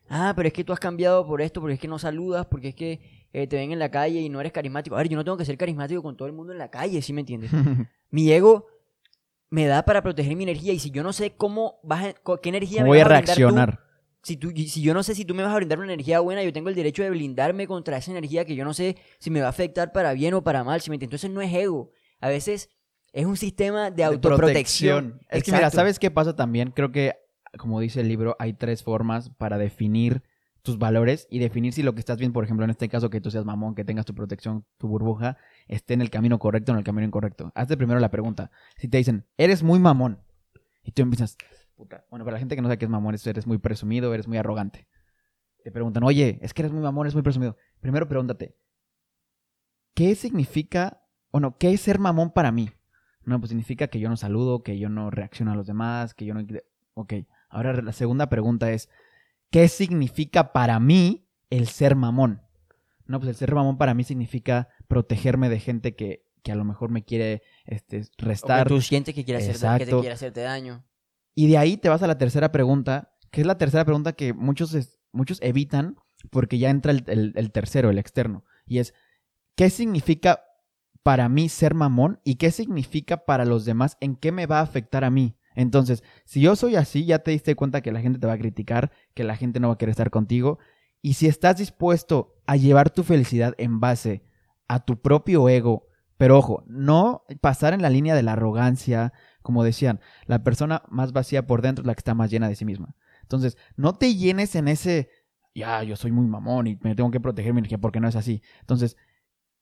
ah, 0.09 0.33
pero 0.35 0.47
es 0.47 0.53
que 0.53 0.63
tú 0.63 0.73
has 0.73 0.79
cambiado 0.79 1.25
por 1.25 1.41
esto, 1.41 1.61
porque 1.61 1.75
es 1.75 1.79
que 1.79 1.87
no 1.87 1.99
saludas, 1.99 2.45
porque 2.45 2.69
es 2.69 2.75
que 2.75 3.01
eh, 3.33 3.47
te 3.47 3.55
ven 3.55 3.71
en 3.71 3.79
la 3.79 3.89
calle 3.89 4.21
y 4.21 4.29
no 4.29 4.39
eres 4.39 4.51
carismático. 4.51 4.95
A 4.95 4.99
ver, 4.99 5.09
yo 5.09 5.17
no 5.17 5.23
tengo 5.23 5.37
que 5.37 5.45
ser 5.45 5.57
carismático 5.57 6.01
con 6.01 6.15
todo 6.15 6.27
el 6.27 6.33
mundo 6.33 6.53
en 6.53 6.59
la 6.59 6.69
calle, 6.69 7.01
¿sí 7.01 7.13
me 7.13 7.21
entiendes? 7.21 7.51
mi 8.09 8.31
ego 8.31 8.67
me 9.49 9.67
da 9.67 9.85
para 9.85 10.01
proteger 10.01 10.35
mi 10.35 10.43
energía 10.43 10.73
y 10.73 10.79
si 10.79 10.89
yo 10.89 11.03
no 11.03 11.13
sé 11.13 11.35
cómo 11.35 11.79
vas 11.83 12.05
a, 12.05 12.39
qué 12.41 12.49
energía 12.49 12.81
me 12.81 12.89
voy 12.89 12.99
a, 12.99 13.03
reaccionar. 13.03 13.81
si, 14.23 14.35
tú, 14.35 14.49
si 14.49 14.81
yo 14.81 14.95
no 14.95 15.03
sé 15.03 15.13
si 15.13 15.25
tú 15.25 15.35
me 15.35 15.43
vas 15.43 15.51
a 15.51 15.57
brindar 15.57 15.77
una 15.77 15.93
energía 15.93 16.19
buena, 16.21 16.43
yo 16.43 16.51
tengo 16.51 16.69
el 16.69 16.75
derecho 16.75 17.03
de 17.03 17.11
blindarme 17.11 17.67
contra 17.67 17.97
esa 17.97 18.09
energía 18.09 18.45
que 18.45 18.55
yo 18.55 18.65
no 18.65 18.73
sé 18.73 18.97
si 19.19 19.29
me 19.29 19.41
va 19.41 19.47
a 19.47 19.49
afectar 19.49 19.91
para 19.91 20.13
bien 20.13 20.33
o 20.33 20.43
para 20.43 20.63
mal, 20.63 20.81
¿sí 20.81 20.89
me 20.89 20.95
entiendes? 20.95 21.23
Entonces 21.23 21.35
no 21.35 21.41
es 21.41 21.53
ego. 21.53 21.91
A 22.19 22.29
veces 22.29 22.69
es 23.11 23.25
un 23.27 23.37
sistema 23.37 23.91
de 23.91 24.03
autoprotección. 24.03 25.21
es 25.29 25.43
que 25.43 25.51
mira, 25.51 25.69
¿sabes 25.69 25.99
qué 25.99 26.09
pasa 26.09 26.35
también? 26.35 26.71
Creo 26.71 26.91
que, 26.91 27.13
como 27.57 27.79
dice 27.79 28.01
el 28.01 28.07
libro, 28.07 28.35
hay 28.39 28.53
tres 28.53 28.83
formas 28.83 29.29
para 29.29 29.57
definir 29.57 30.23
tus 30.63 30.79
valores 30.79 31.27
y 31.29 31.39
definir 31.39 31.73
si 31.73 31.83
lo 31.83 31.93
que 31.93 31.99
estás 31.99 32.17
viendo, 32.17 32.33
por 32.33 32.45
ejemplo, 32.45 32.63
en 32.63 32.71
este 32.71 32.87
caso, 32.87 33.09
que 33.09 33.19
tú 33.19 33.29
seas 33.29 33.45
mamón, 33.45 33.75
que 33.75 33.83
tengas 33.83 34.05
tu 34.05 34.15
protección, 34.15 34.65
tu 34.77 34.87
burbuja, 34.87 35.37
esté 35.67 35.93
en 35.93 36.01
el 36.01 36.09
camino 36.09 36.39
correcto 36.39 36.71
o 36.71 36.75
en 36.75 36.79
el 36.79 36.85
camino 36.85 37.05
incorrecto. 37.05 37.51
Hazte 37.53 37.75
primero 37.75 37.99
la 37.99 38.09
pregunta. 38.09 38.49
Si 38.77 38.87
te 38.87 38.97
dicen, 38.97 39.27
eres 39.37 39.61
muy 39.61 39.79
mamón, 39.79 40.21
y 40.81 40.91
tú 40.91 41.01
empiezas, 41.01 41.37
puta, 41.75 42.05
bueno, 42.09 42.23
para 42.23 42.35
la 42.35 42.39
gente 42.39 42.55
que 42.55 42.61
no 42.61 42.67
sabe 42.67 42.77
qué 42.77 42.85
es 42.85 42.91
mamón, 42.91 43.15
eres 43.25 43.45
muy 43.45 43.57
presumido, 43.57 44.13
eres 44.13 44.27
muy 44.27 44.37
arrogante. 44.37 44.87
Te 45.63 45.71
preguntan, 45.71 46.03
oye, 46.03 46.39
es 46.41 46.53
que 46.53 46.61
eres 46.61 46.71
muy 46.71 46.81
mamón, 46.81 47.07
eres 47.07 47.13
muy 47.13 47.23
presumido. 47.23 47.57
Primero 47.81 48.07
pregúntate, 48.07 48.55
¿qué 49.93 50.15
significa, 50.15 51.03
o 51.31 51.39
no, 51.39 51.57
qué 51.57 51.73
es 51.73 51.81
ser 51.81 51.99
mamón 51.99 52.31
para 52.31 52.51
mí? 52.51 52.69
No, 53.25 53.39
pues 53.39 53.49
significa 53.49 53.87
que 53.87 53.99
yo 53.99 54.09
no 54.09 54.17
saludo, 54.17 54.63
que 54.63 54.77
yo 54.77 54.89
no 54.89 55.09
reacciono 55.09 55.51
a 55.51 55.55
los 55.55 55.67
demás, 55.67 56.13
que 56.13 56.25
yo 56.25 56.33
no... 56.33 56.45
Ok, 56.93 57.13
ahora 57.53 57.81
la 57.81 57.93
segunda 57.93 58.29
pregunta 58.29 58.71
es, 58.71 58.89
¿qué 59.51 59.67
significa 59.67 60.51
para 60.51 60.79
mí 60.79 61.27
el 61.49 61.67
ser 61.67 61.95
mamón? 61.95 62.41
No, 63.05 63.19
pues 63.19 63.29
el 63.29 63.35
ser 63.35 63.53
mamón 63.53 63.77
para 63.77 63.93
mí 63.93 64.03
significa 64.03 64.69
protegerme 64.87 65.49
de 65.49 65.59
gente 65.59 65.95
que, 65.95 66.25
que 66.41 66.51
a 66.51 66.55
lo 66.55 66.65
mejor 66.65 66.89
me 66.89 67.03
quiere 67.03 67.43
este, 67.65 68.03
restar. 68.17 68.61
O 68.61 68.63
que 68.63 68.75
tú 68.75 68.81
sientes 68.81 69.13
que, 69.13 69.23
quiere 69.23 69.39
hacer, 69.47 69.77
que 69.77 69.85
te 69.85 69.91
quiere 69.91 70.13
hacerte 70.13 70.41
daño. 70.41 70.83
Y 71.35 71.47
de 71.47 71.57
ahí 71.57 71.77
te 71.77 71.89
vas 71.89 72.01
a 72.01 72.07
la 72.07 72.17
tercera 72.17 72.51
pregunta, 72.51 73.13
que 73.31 73.41
es 73.41 73.47
la 73.47 73.57
tercera 73.57 73.85
pregunta 73.85 74.13
que 74.13 74.33
muchos, 74.33 74.99
muchos 75.11 75.39
evitan 75.41 75.95
porque 76.31 76.57
ya 76.57 76.69
entra 76.69 76.91
el, 76.91 77.33
el 77.35 77.51
tercero, 77.51 77.89
el 77.89 77.99
externo. 77.99 78.45
Y 78.65 78.79
es, 78.79 78.93
¿qué 79.55 79.69
significa 79.69 80.43
para 81.03 81.29
mí 81.29 81.49
ser 81.49 81.75
mamón 81.75 82.19
y 82.23 82.35
qué 82.35 82.49
significa 82.49 83.25
para 83.25 83.45
los 83.45 83.65
demás? 83.65 83.97
¿En 83.99 84.15
qué 84.15 84.31
me 84.31 84.47
va 84.47 84.59
a 84.59 84.63
afectar 84.63 85.03
a 85.03 85.11
mí? 85.11 85.35
Entonces, 85.55 86.03
si 86.25 86.41
yo 86.41 86.55
soy 86.55 86.75
así, 86.75 87.05
ya 87.05 87.19
te 87.19 87.31
diste 87.31 87.55
cuenta 87.55 87.81
que 87.81 87.91
la 87.91 88.01
gente 88.01 88.19
te 88.19 88.27
va 88.27 88.33
a 88.33 88.37
criticar, 88.37 88.91
que 89.13 89.23
la 89.23 89.35
gente 89.35 89.59
no 89.59 89.67
va 89.69 89.75
a 89.75 89.77
querer 89.77 89.91
estar 89.91 90.09
contigo. 90.09 90.59
Y 91.01 91.13
si 91.13 91.27
estás 91.27 91.57
dispuesto 91.57 92.35
a 92.45 92.55
llevar 92.55 92.89
tu 92.89 93.03
felicidad 93.03 93.53
en 93.57 93.79
base 93.79 94.23
a 94.67 94.79
tu 94.85 95.01
propio 95.01 95.49
ego, 95.49 95.87
pero 96.17 96.37
ojo, 96.37 96.63
no 96.67 97.23
pasar 97.41 97.73
en 97.73 97.81
la 97.81 97.89
línea 97.89 98.15
de 98.15 98.23
la 98.23 98.33
arrogancia, 98.33 99.13
como 99.41 99.63
decían, 99.63 99.99
la 100.25 100.43
persona 100.43 100.83
más 100.89 101.11
vacía 101.11 101.45
por 101.45 101.61
dentro 101.61 101.83
es 101.83 101.87
la 101.87 101.95
que 101.95 101.99
está 101.99 102.13
más 102.13 102.31
llena 102.31 102.47
de 102.47 102.55
sí 102.55 102.65
misma. 102.65 102.95
Entonces, 103.21 103.57
no 103.75 103.93
te 103.93 104.15
llenes 104.15 104.55
en 104.55 104.67
ese, 104.67 105.09
ya, 105.53 105.83
yo 105.83 105.95
soy 105.95 106.11
muy 106.11 106.27
mamón 106.27 106.67
y 106.67 106.79
me 106.81 106.95
tengo 106.95 107.11
que 107.11 107.19
proteger 107.19 107.53
mi 107.53 107.59
energía 107.59 107.77
porque 107.77 107.99
no 107.99 108.07
es 108.07 108.15
así. 108.15 108.41
Entonces, 108.61 108.95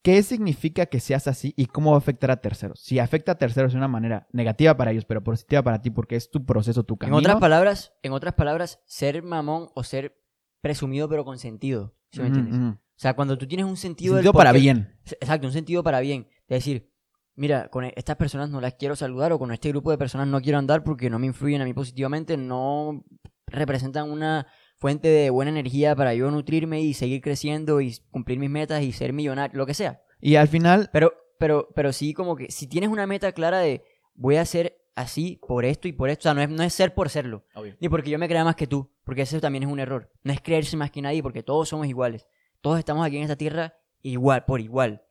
¿qué 0.04 0.22
significa 0.24 0.86
que 0.88 1.00
seas 1.00 1.28
así 1.28 1.54
y 1.58 1.66
cómo 1.68 1.92
va 1.92 1.98
a 1.98 2.00
afectar 2.00 2.32
a 2.32 2.38
terceros? 2.42 2.80
Si 2.82 3.00
afecta 3.00 3.34
a 3.34 3.38
terceros 3.38 3.72
de 3.74 3.78
una 3.78 3.88
manera 3.88 4.28
negativa 4.32 4.76
para 4.76 4.92
ellos, 4.92 5.06
pero 5.06 5.24
positiva 5.24 5.62
para 5.64 5.82
ti 5.82 5.90
porque 5.90 6.16
es 6.16 6.30
tu 6.32 6.46
proceso, 6.46 6.84
tu 6.84 6.96
En 6.96 6.98
camino. 7.00 7.18
otras 7.20 7.38
palabras, 7.40 7.94
en 8.04 8.14
otras 8.14 8.34
palabras, 8.34 8.80
ser 8.86 9.22
mamón 9.24 9.70
o 9.76 9.84
ser 9.84 10.18
presumido 10.62 11.08
pero 11.10 11.26
con 11.26 11.38
sentido. 11.40 11.96
¿sí 12.12 12.20
me 12.22 12.28
entiendes? 12.28 12.56
O 12.58 12.78
sea, 13.02 13.16
cuando 13.16 13.38
tú 13.38 13.48
tienes 13.48 13.66
un 13.66 13.78
sentido, 13.78 14.16
del 14.16 14.24
Sentido 14.24 14.34
para 14.38 14.52
qué- 14.54 14.60
bien. 14.60 15.00
Exacto, 15.06 15.48
un 15.48 15.54
sentido 15.54 15.82
para 15.84 16.00
bien. 16.02 16.28
De 16.48 16.56
decir, 16.56 16.92
mira, 17.36 17.70
con 17.70 17.86
e- 17.86 17.94
estas 17.96 18.16
personas 18.18 18.50
no 18.50 18.62
las 18.62 18.74
quiero 18.76 18.96
saludar 18.96 19.32
o 19.32 19.40
con 19.40 19.52
este 19.52 19.70
grupo 19.70 19.90
de 19.92 19.98
personas 19.98 20.28
no 20.28 20.40
quiero 20.42 20.60
andar 20.60 20.84
porque 20.84 21.10
no 21.10 21.18
me 21.18 21.28
influyen 21.28 21.62
a 21.62 21.66
mí 21.66 21.74
positivamente, 21.74 22.38
no 22.38 23.04
representan 23.48 24.10
una 24.12 24.46
fuente 24.82 25.10
de 25.10 25.30
buena 25.30 25.52
energía 25.52 25.96
para 25.96 26.16
yo 26.16 26.32
nutrirme 26.32 26.82
y 26.82 26.96
seguir 26.96 27.22
creciendo 27.22 27.82
y 27.82 27.96
cumplir 28.10 28.40
mis 28.40 28.50
metas 28.50 28.82
y 28.82 28.92
ser 28.92 29.14
millonario, 29.14 29.56
lo 29.56 29.68
que 29.68 29.76
sea. 29.76 30.02
Y 30.20 30.36
al 30.36 30.48
final, 30.48 30.90
Pero, 30.92 31.14
pero, 31.38 31.70
pero 31.76 31.94
sí, 31.94 32.16
como 32.16 32.36
que 32.36 32.50
si 32.50 32.66
tienes 32.66 32.90
una 32.90 33.06
meta 33.06 33.32
clara 33.32 33.60
de 33.60 33.84
voy 34.16 34.38
a 34.38 34.46
ser 34.46 34.82
así 34.96 35.40
por 35.48 35.66
esto 35.66 35.88
y 35.88 35.92
por 35.92 36.10
esto, 36.10 36.22
o 36.22 36.24
sea, 36.24 36.34
no 36.34 36.42
es, 36.42 36.50
no 36.50 36.64
es 36.64 36.74
ser 36.74 36.96
por 36.96 37.10
serlo, 37.10 37.46
ni 37.80 37.90
porque 37.90 38.10
yo 38.10 38.18
me 38.18 38.28
crea 38.28 38.44
más 38.44 38.56
que 38.56 38.66
tú, 38.66 38.92
porque 39.04 39.22
eso 39.22 39.40
también 39.40 39.64
es 39.64 39.70
un 39.70 39.80
error. 39.80 40.12
No 40.24 40.34
es 40.34 40.42
creerse 40.42 40.76
más 40.76 40.90
que 40.90 41.04
nadie, 41.04 41.22
porque 41.22 41.44
todos 41.44 41.70
somos 41.70 41.86
iguales. 41.86 42.28
Todos 42.62 42.80
estamos 42.80 43.06
aquí 43.06 43.18
en 43.18 43.24
esta 43.24 43.36
tierra 43.36 43.76
igual, 44.02 44.46
por 44.46 44.62
igual. 44.62 45.04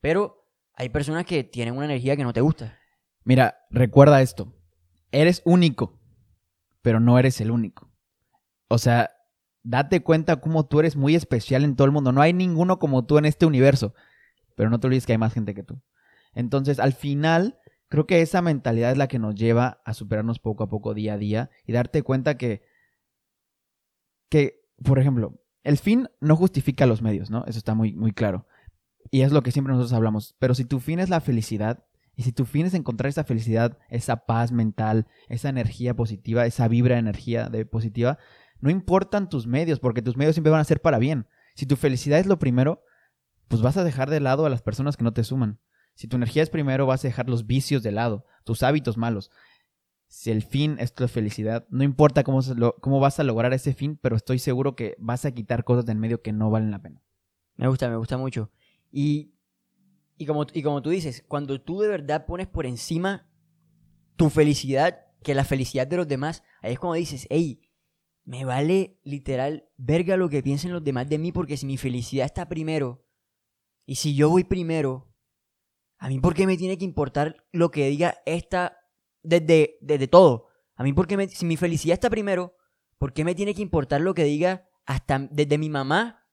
Pero 0.00 0.48
hay 0.74 0.88
personas 0.88 1.26
que 1.26 1.44
tienen 1.44 1.76
una 1.76 1.84
energía 1.84 2.16
que 2.16 2.24
no 2.24 2.32
te 2.32 2.40
gusta. 2.40 2.78
mira, 3.22 3.66
recuerda 3.70 4.22
esto. 4.22 4.50
Eres 5.12 5.42
único, 5.44 5.98
pero 6.80 7.00
no 7.00 7.18
eres 7.18 7.40
el 7.42 7.50
único. 7.50 7.93
O 8.68 8.78
sea, 8.78 9.10
date 9.62 10.02
cuenta 10.02 10.36
cómo 10.36 10.66
tú 10.66 10.80
eres 10.80 10.96
muy 10.96 11.14
especial 11.14 11.64
en 11.64 11.76
todo 11.76 11.86
el 11.86 11.92
mundo. 11.92 12.12
No 12.12 12.20
hay 12.20 12.32
ninguno 12.32 12.78
como 12.78 13.04
tú 13.04 13.18
en 13.18 13.24
este 13.24 13.46
universo. 13.46 13.94
Pero 14.56 14.70
no 14.70 14.78
te 14.78 14.86
olvides 14.86 15.06
que 15.06 15.12
hay 15.12 15.18
más 15.18 15.34
gente 15.34 15.54
que 15.54 15.62
tú. 15.62 15.80
Entonces, 16.34 16.78
al 16.78 16.92
final, 16.92 17.58
creo 17.88 18.06
que 18.06 18.20
esa 18.20 18.42
mentalidad 18.42 18.92
es 18.92 18.98
la 18.98 19.08
que 19.08 19.18
nos 19.18 19.34
lleva 19.34 19.80
a 19.84 19.94
superarnos 19.94 20.38
poco 20.38 20.64
a 20.64 20.68
poco, 20.68 20.94
día 20.94 21.14
a 21.14 21.18
día, 21.18 21.50
y 21.66 21.72
darte 21.72 22.02
cuenta 22.02 22.36
que, 22.36 22.62
que 24.28 24.64
por 24.82 24.98
ejemplo, 24.98 25.40
el 25.62 25.78
fin 25.78 26.08
no 26.20 26.36
justifica 26.36 26.86
los 26.86 27.02
medios, 27.02 27.30
¿no? 27.30 27.44
Eso 27.46 27.58
está 27.58 27.74
muy, 27.74 27.94
muy 27.94 28.12
claro. 28.12 28.46
Y 29.10 29.22
es 29.22 29.32
lo 29.32 29.42
que 29.42 29.52
siempre 29.52 29.72
nosotros 29.72 29.92
hablamos. 29.92 30.34
Pero 30.38 30.54
si 30.54 30.64
tu 30.64 30.80
fin 30.80 30.98
es 30.98 31.08
la 31.08 31.20
felicidad, 31.20 31.84
y 32.16 32.22
si 32.22 32.32
tu 32.32 32.44
fin 32.44 32.66
es 32.66 32.74
encontrar 32.74 33.08
esa 33.08 33.24
felicidad, 33.24 33.78
esa 33.88 34.26
paz 34.26 34.52
mental, 34.52 35.06
esa 35.28 35.48
energía 35.48 35.94
positiva, 35.94 36.46
esa 36.46 36.68
vibra 36.68 36.94
de 36.94 37.00
energía 37.00 37.50
positiva, 37.70 38.18
no 38.64 38.70
importan 38.70 39.28
tus 39.28 39.46
medios, 39.46 39.78
porque 39.78 40.00
tus 40.00 40.16
medios 40.16 40.36
siempre 40.36 40.50
van 40.50 40.62
a 40.62 40.64
ser 40.64 40.80
para 40.80 40.98
bien. 40.98 41.26
Si 41.54 41.66
tu 41.66 41.76
felicidad 41.76 42.18
es 42.18 42.24
lo 42.24 42.38
primero, 42.38 42.82
pues 43.46 43.60
vas 43.60 43.76
a 43.76 43.84
dejar 43.84 44.08
de 44.08 44.20
lado 44.20 44.46
a 44.46 44.48
las 44.48 44.62
personas 44.62 44.96
que 44.96 45.04
no 45.04 45.12
te 45.12 45.22
suman. 45.22 45.60
Si 45.94 46.08
tu 46.08 46.16
energía 46.16 46.42
es 46.42 46.48
primero, 46.48 46.86
vas 46.86 47.04
a 47.04 47.08
dejar 47.08 47.28
los 47.28 47.46
vicios 47.46 47.82
de 47.82 47.92
lado, 47.92 48.24
tus 48.42 48.62
hábitos 48.62 48.96
malos. 48.96 49.30
Si 50.08 50.30
el 50.30 50.42
fin 50.42 50.76
es 50.78 50.94
tu 50.94 51.06
felicidad, 51.08 51.66
no 51.68 51.84
importa 51.84 52.24
cómo, 52.24 52.40
cómo 52.80 53.00
vas 53.00 53.20
a 53.20 53.24
lograr 53.24 53.52
ese 53.52 53.74
fin, 53.74 53.98
pero 54.00 54.16
estoy 54.16 54.38
seguro 54.38 54.74
que 54.76 54.96
vas 54.98 55.26
a 55.26 55.32
quitar 55.32 55.64
cosas 55.64 55.84
del 55.84 55.98
medio 55.98 56.22
que 56.22 56.32
no 56.32 56.50
valen 56.50 56.70
la 56.70 56.80
pena. 56.80 57.02
Me 57.56 57.68
gusta, 57.68 57.90
me 57.90 57.96
gusta 57.96 58.16
mucho. 58.16 58.50
Y, 58.90 59.34
y, 60.16 60.24
como, 60.24 60.46
y 60.54 60.62
como 60.62 60.80
tú 60.80 60.88
dices, 60.88 61.22
cuando 61.28 61.60
tú 61.60 61.82
de 61.82 61.88
verdad 61.88 62.24
pones 62.24 62.46
por 62.46 62.64
encima 62.64 63.28
tu 64.16 64.30
felicidad 64.30 65.00
que 65.22 65.34
la 65.34 65.44
felicidad 65.44 65.86
de 65.86 65.98
los 65.98 66.08
demás, 66.08 66.42
ahí 66.62 66.72
es 66.72 66.78
cuando 66.78 66.94
dices, 66.94 67.26
hey, 67.28 67.60
me 68.24 68.44
vale 68.44 68.98
literal 69.04 69.68
verga 69.76 70.16
lo 70.16 70.28
que 70.28 70.42
piensen 70.42 70.72
los 70.72 70.82
demás 70.82 71.08
de 71.08 71.18
mí, 71.18 71.32
porque 71.32 71.56
si 71.56 71.66
mi 71.66 71.76
felicidad 71.76 72.24
está 72.26 72.48
primero, 72.48 73.04
y 73.86 73.96
si 73.96 74.14
yo 74.14 74.30
voy 74.30 74.44
primero, 74.44 75.12
a 75.98 76.08
mí 76.08 76.18
por 76.20 76.34
qué 76.34 76.46
me 76.46 76.56
tiene 76.56 76.78
que 76.78 76.84
importar 76.84 77.44
lo 77.52 77.70
que 77.70 77.88
diga 77.88 78.16
esta 78.26 78.78
desde, 79.22 79.76
desde 79.80 80.08
todo. 80.08 80.48
A 80.76 80.82
mí 80.82 80.92
por 80.92 81.06
qué 81.06 81.16
me- 81.16 81.28
si 81.28 81.44
mi 81.46 81.56
felicidad 81.56 81.94
está 81.94 82.08
primero, 82.10 82.56
¿por 82.98 83.12
qué 83.12 83.24
me 83.24 83.34
tiene 83.34 83.54
que 83.54 83.62
importar 83.62 84.00
lo 84.00 84.14
que 84.14 84.24
diga 84.24 84.68
hasta 84.86 85.18
desde 85.30 85.56
mi 85.58 85.68
mamá 85.70 86.26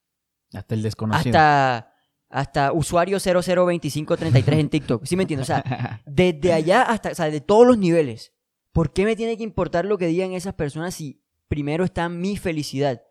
Hasta 0.54 0.75
el 0.75 0.82
desconocido. 0.82 1.30
hasta, 1.38 1.93
hasta 2.30 2.71
usuario 2.73 3.17
002533 3.19 4.60
en 4.60 4.69
TikTok. 4.69 5.06
¿Sí 5.06 5.15
me 5.15 5.23
entiendes? 5.23 5.49
O 5.49 5.54
sea, 5.54 6.01
desde 6.06 6.54
allá 6.54 6.82
hasta, 6.84 7.12
o 7.12 7.15
sea, 7.15 7.30
de 7.30 7.41
todos 7.41 7.67
los 7.67 7.77
niveles. 7.77 8.34
¿Por 8.71 8.93
qué 8.93 9.04
me 9.06 9.15
tiene 9.17 9.36
que 9.38 9.43
importar 9.43 9.84
lo 9.86 9.97
que 9.97 10.08
digan 10.08 10.32
esas 10.32 10.54
personas 10.54 10.95
si 10.95 11.20
primero 11.51 11.83
está 11.83 12.07
mi 12.07 12.37
felicidad? 12.37 13.01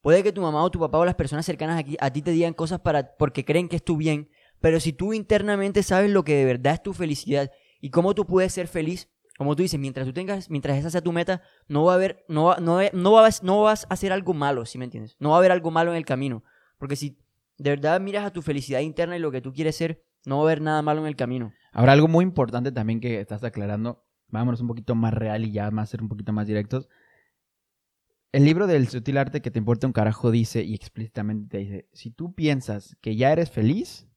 Puede 0.00 0.24
que 0.24 0.32
tu 0.32 0.40
mamá 0.40 0.64
o 0.64 0.70
tu 0.70 0.80
papá 0.80 0.98
o 0.98 1.04
las 1.04 1.14
personas 1.14 1.46
cercanas 1.46 1.78
aquí, 1.78 1.96
a 2.00 2.12
ti 2.12 2.22
te 2.22 2.32
digan 2.32 2.52
cosas 2.52 2.80
para, 2.80 3.14
porque 3.16 3.44
creen 3.44 3.68
que 3.68 3.76
es 3.76 3.84
tu 3.84 3.96
bien, 3.96 4.28
pero 4.60 4.80
si 4.80 4.92
tú 4.92 5.14
internamente 5.14 5.84
sabes 5.84 6.10
lo 6.10 6.24
que 6.24 6.34
de 6.34 6.44
verdad 6.44 6.74
es 6.74 6.82
tu 6.82 6.92
felicidad 6.92 7.52
y 7.80 7.90
cómo 7.90 8.16
tú 8.16 8.26
puedes 8.26 8.52
ser 8.52 8.66
feliz, 8.66 9.08
como 9.38 9.54
tú 9.54 9.62
dices, 9.62 9.78
mientras 9.78 10.08
tú 10.08 10.12
tengas, 10.12 10.50
mientras 10.50 10.76
esa 10.76 10.90
sea 10.90 11.02
tu 11.02 11.12
meta, 11.12 11.42
no 11.68 11.84
va 11.84 11.92
a 11.92 11.94
haber, 11.94 12.24
no, 12.26 12.56
no, 12.56 12.80
no, 12.92 13.12
vas, 13.12 13.44
no 13.44 13.62
vas 13.62 13.84
a 13.84 13.94
hacer 13.94 14.12
algo 14.12 14.34
malo, 14.34 14.66
¿sí 14.66 14.76
me 14.76 14.86
entiendes? 14.86 15.16
No 15.20 15.30
va 15.30 15.36
a 15.36 15.38
haber 15.38 15.52
algo 15.52 15.70
malo 15.70 15.92
en 15.92 15.96
el 15.96 16.04
camino. 16.04 16.42
Porque 16.78 16.96
si 16.96 17.16
de 17.58 17.70
verdad 17.70 18.00
miras 18.00 18.24
a 18.24 18.32
tu 18.32 18.42
felicidad 18.42 18.80
interna 18.80 19.16
y 19.16 19.20
lo 19.20 19.30
que 19.30 19.40
tú 19.40 19.52
quieres 19.52 19.76
ser, 19.76 20.02
no 20.26 20.38
va 20.38 20.42
a 20.42 20.46
haber 20.46 20.62
nada 20.62 20.82
malo 20.82 21.00
en 21.00 21.06
el 21.06 21.14
camino. 21.14 21.52
Ahora, 21.72 21.92
algo 21.92 22.08
muy 22.08 22.24
importante 22.24 22.72
también 22.72 22.98
que 22.98 23.20
estás 23.20 23.44
aclarando, 23.44 24.04
vámonos 24.28 24.60
un 24.60 24.66
poquito 24.66 24.96
más 24.96 25.14
real 25.14 25.44
y 25.44 25.52
ya 25.52 25.70
más 25.70 25.90
ser 25.90 26.02
un 26.02 26.08
poquito 26.08 26.32
más 26.32 26.48
directos. 26.48 26.88
El 28.34 28.44
libro 28.44 28.66
del 28.66 28.88
sutil 28.88 29.16
arte 29.18 29.40
que 29.40 29.52
te 29.52 29.60
importa 29.60 29.86
un 29.86 29.92
carajo 29.92 30.32
dice 30.32 30.64
y 30.64 30.74
explícitamente 30.74 31.46
te 31.50 31.58
dice, 31.58 31.88
si 31.92 32.10
tú 32.10 32.34
piensas 32.34 32.96
que 33.00 33.14
ya 33.14 33.30
eres 33.30 33.48
feliz, 33.48 34.08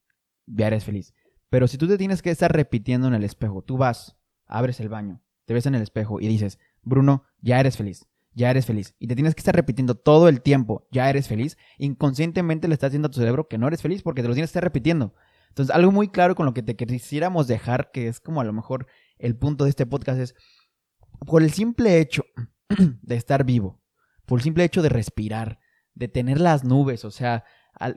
ya 0.44 0.66
eres 0.66 0.82
feliz. 0.82 1.14
Pero 1.50 1.68
si 1.68 1.78
tú 1.78 1.86
te 1.86 1.96
tienes 1.96 2.20
que 2.20 2.32
estar 2.32 2.52
repitiendo 2.52 3.06
en 3.06 3.14
el 3.14 3.22
espejo, 3.22 3.62
tú 3.62 3.76
vas, 3.76 4.16
abres 4.44 4.80
el 4.80 4.88
baño, 4.88 5.22
te 5.44 5.54
ves 5.54 5.66
en 5.66 5.76
el 5.76 5.82
espejo 5.82 6.20
y 6.20 6.26
dices, 6.26 6.58
Bruno, 6.82 7.26
ya 7.42 7.60
eres 7.60 7.76
feliz, 7.76 8.08
ya 8.32 8.50
eres 8.50 8.66
feliz. 8.66 8.96
Y 8.98 9.06
te 9.06 9.14
tienes 9.14 9.36
que 9.36 9.40
estar 9.40 9.54
repitiendo 9.54 9.94
todo 9.94 10.28
el 10.28 10.42
tiempo, 10.42 10.88
ya 10.90 11.08
eres 11.08 11.28
feliz, 11.28 11.56
inconscientemente 11.78 12.66
le 12.66 12.74
estás 12.74 12.90
diciendo 12.90 13.06
a 13.06 13.12
tu 13.12 13.20
cerebro 13.20 13.46
que 13.46 13.56
no 13.56 13.68
eres 13.68 13.82
feliz 13.82 14.02
porque 14.02 14.22
te 14.22 14.26
lo 14.26 14.34
tienes 14.34 14.48
que 14.48 14.58
estar 14.58 14.64
repitiendo. 14.64 15.14
Entonces, 15.50 15.72
algo 15.72 15.92
muy 15.92 16.08
claro 16.08 16.34
con 16.34 16.44
lo 16.44 16.54
que 16.54 16.64
te 16.64 16.74
quisiéramos 16.74 17.46
dejar, 17.46 17.92
que 17.92 18.08
es 18.08 18.18
como 18.18 18.40
a 18.40 18.44
lo 18.44 18.52
mejor 18.52 18.88
el 19.20 19.36
punto 19.36 19.62
de 19.62 19.70
este 19.70 19.86
podcast, 19.86 20.18
es 20.18 20.34
por 21.24 21.44
el 21.44 21.52
simple 21.52 22.00
hecho 22.00 22.24
de 23.02 23.14
estar 23.14 23.44
vivo, 23.44 23.80
por 24.28 24.38
el 24.38 24.44
simple 24.44 24.62
hecho 24.64 24.82
de 24.82 24.88
respirar, 24.90 25.58
de 25.94 26.06
tener 26.06 26.40
las 26.40 26.62
nubes, 26.62 27.04
o 27.04 27.10
sea, 27.10 27.44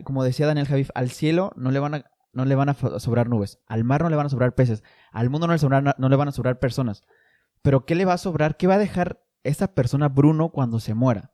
como 0.04 0.24
decía 0.24 0.48
Daniel 0.48 0.68
Javif, 0.68 0.90
al 0.96 1.12
cielo 1.12 1.52
no 1.56 1.72
le 1.72 1.80
van 1.80 1.94
a, 1.94 2.06
no 2.34 2.46
le 2.46 2.56
van 2.56 2.70
a 2.70 2.74
sobrar 2.74 3.30
nubes, 3.30 3.60
al 3.68 3.84
mar 3.84 4.02
no 4.02 4.10
le 4.10 4.16
van 4.16 4.26
a 4.26 4.30
sobrar 4.30 4.56
peces, 4.56 4.84
al 5.12 5.30
mundo 5.30 5.46
no 5.48 5.54
le, 5.54 5.60
sobrar- 5.60 5.96
no 5.98 6.10
le 6.10 6.16
van 6.16 6.28
a 6.30 6.32
sobrar 6.32 6.60
personas. 6.60 7.04
Pero 7.62 7.86
¿qué 7.86 7.94
le 7.94 8.06
va 8.06 8.14
a 8.14 8.18
sobrar? 8.18 8.58
¿Qué 8.58 8.66
va 8.66 8.76
a 8.76 8.80
dejar 8.80 9.24
esa 9.44 9.74
persona 9.76 10.08
Bruno 10.10 10.50
cuando 10.50 10.80
se 10.80 10.94
muera? 10.94 11.34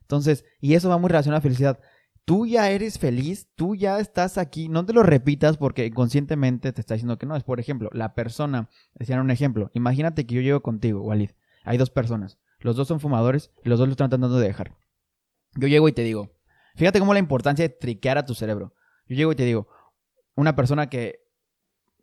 Entonces, 0.00 0.44
y 0.60 0.74
eso 0.74 0.88
va 0.88 0.98
muy 0.98 1.08
relacionado 1.08 1.38
a 1.38 1.42
felicidad. 1.42 1.80
Tú 2.24 2.46
ya 2.46 2.70
eres 2.70 2.98
feliz, 2.98 3.48
tú 3.56 3.74
ya 3.74 3.98
estás 4.00 4.38
aquí, 4.38 4.68
no 4.68 4.86
te 4.86 4.92
lo 4.92 5.02
repitas 5.02 5.56
porque 5.58 5.86
inconscientemente 5.86 6.72
te 6.72 6.80
está 6.80 6.94
diciendo 6.94 7.18
que 7.18 7.26
no. 7.26 7.36
Es, 7.36 7.44
por 7.44 7.60
ejemplo, 7.60 7.90
la 7.92 8.14
persona, 8.14 8.68
decían 8.94 9.20
un 9.20 9.30
ejemplo, 9.30 9.70
imagínate 9.74 10.26
que 10.26 10.34
yo 10.36 10.40
llego 10.40 10.62
contigo, 10.62 11.02
Walid, 11.02 11.30
hay 11.64 11.78
dos 11.78 11.90
personas, 11.90 12.38
los 12.58 12.76
dos 12.76 12.88
son 12.88 13.00
fumadores 13.00 13.50
y 13.64 13.68
los 13.68 13.78
dos 13.78 13.88
lo 13.88 13.92
están 13.92 14.10
tratando 14.10 14.38
de 14.38 14.46
dejar. 14.46 14.76
Yo 15.56 15.68
llego 15.68 15.88
y 15.88 15.92
te 15.92 16.02
digo, 16.02 16.32
fíjate 16.76 16.98
cómo 16.98 17.12
la 17.12 17.20
importancia 17.20 17.66
de 17.66 17.68
triquear 17.68 18.18
a 18.18 18.26
tu 18.26 18.34
cerebro. 18.34 18.74
Yo 19.06 19.16
llego 19.16 19.32
y 19.32 19.36
te 19.36 19.44
digo, 19.44 19.68
una 20.34 20.56
persona 20.56 20.88
que, 20.88 21.20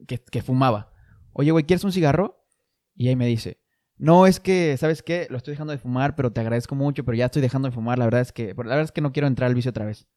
que, 0.08 0.42
fumaba, 0.42 0.94
oye, 1.34 1.52
güey, 1.52 1.66
¿quieres 1.66 1.84
un 1.84 1.92
cigarro? 1.92 2.46
Y 2.96 3.10
ahí 3.10 3.16
me 3.16 3.28
dice, 3.28 3.62
no, 3.98 4.28
es 4.28 4.39
que, 4.39 4.76
¿sabes 4.78 5.04
qué? 5.04 5.28
Lo 5.30 5.38
estoy 5.38 5.54
dejando 5.54 5.72
de 5.72 5.80
fumar, 5.80 6.16
pero 6.16 6.32
te 6.32 6.42
agradezco 6.42 6.76
mucho, 6.76 7.04
pero 7.04 7.16
ya 7.16 7.26
estoy 7.26 7.42
dejando 7.42 7.68
de 7.68 7.74
fumar. 7.74 8.00
La 8.00 8.06
verdad 8.06 8.22
es 8.22 8.32
que, 8.32 8.48
la 8.48 8.54
verdad 8.54 8.82
es 8.82 8.92
que 8.92 9.02
no 9.02 9.12
quiero 9.12 9.28
entrar 9.28 9.48
al 9.48 9.56
vicio 9.56 9.70
otra 9.70 9.86
vez. 9.86 10.08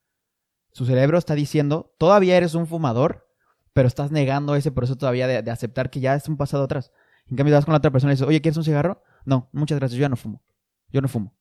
Su 0.72 0.86
cerebro 0.86 1.18
está 1.18 1.34
diciendo, 1.34 1.94
todavía 1.98 2.36
eres 2.36 2.54
un 2.54 2.66
fumador, 2.66 3.28
pero 3.72 3.88
estás 3.88 4.10
negando 4.10 4.54
ese 4.54 4.72
proceso 4.72 4.96
todavía 4.96 5.26
de, 5.26 5.42
de 5.42 5.50
aceptar 5.50 5.90
que 5.90 6.00
ya 6.00 6.14
es 6.14 6.28
un 6.28 6.36
pasado 6.36 6.64
atrás. 6.64 6.92
En 7.28 7.36
cambio, 7.36 7.54
vas 7.54 7.64
con 7.64 7.72
la 7.72 7.78
otra 7.78 7.90
persona 7.90 8.12
y 8.12 8.16
dices, 8.16 8.28
oye, 8.28 8.40
¿quieres 8.40 8.56
un 8.56 8.64
cigarro? 8.64 9.02
No, 9.26 9.50
muchas 9.52 9.78
gracias, 9.78 9.98
yo 9.98 10.02
ya 10.02 10.08
no 10.08 10.16
fumo. 10.16 10.42
Yo 10.88 11.00
no 11.02 11.08
fumo. 11.08 11.36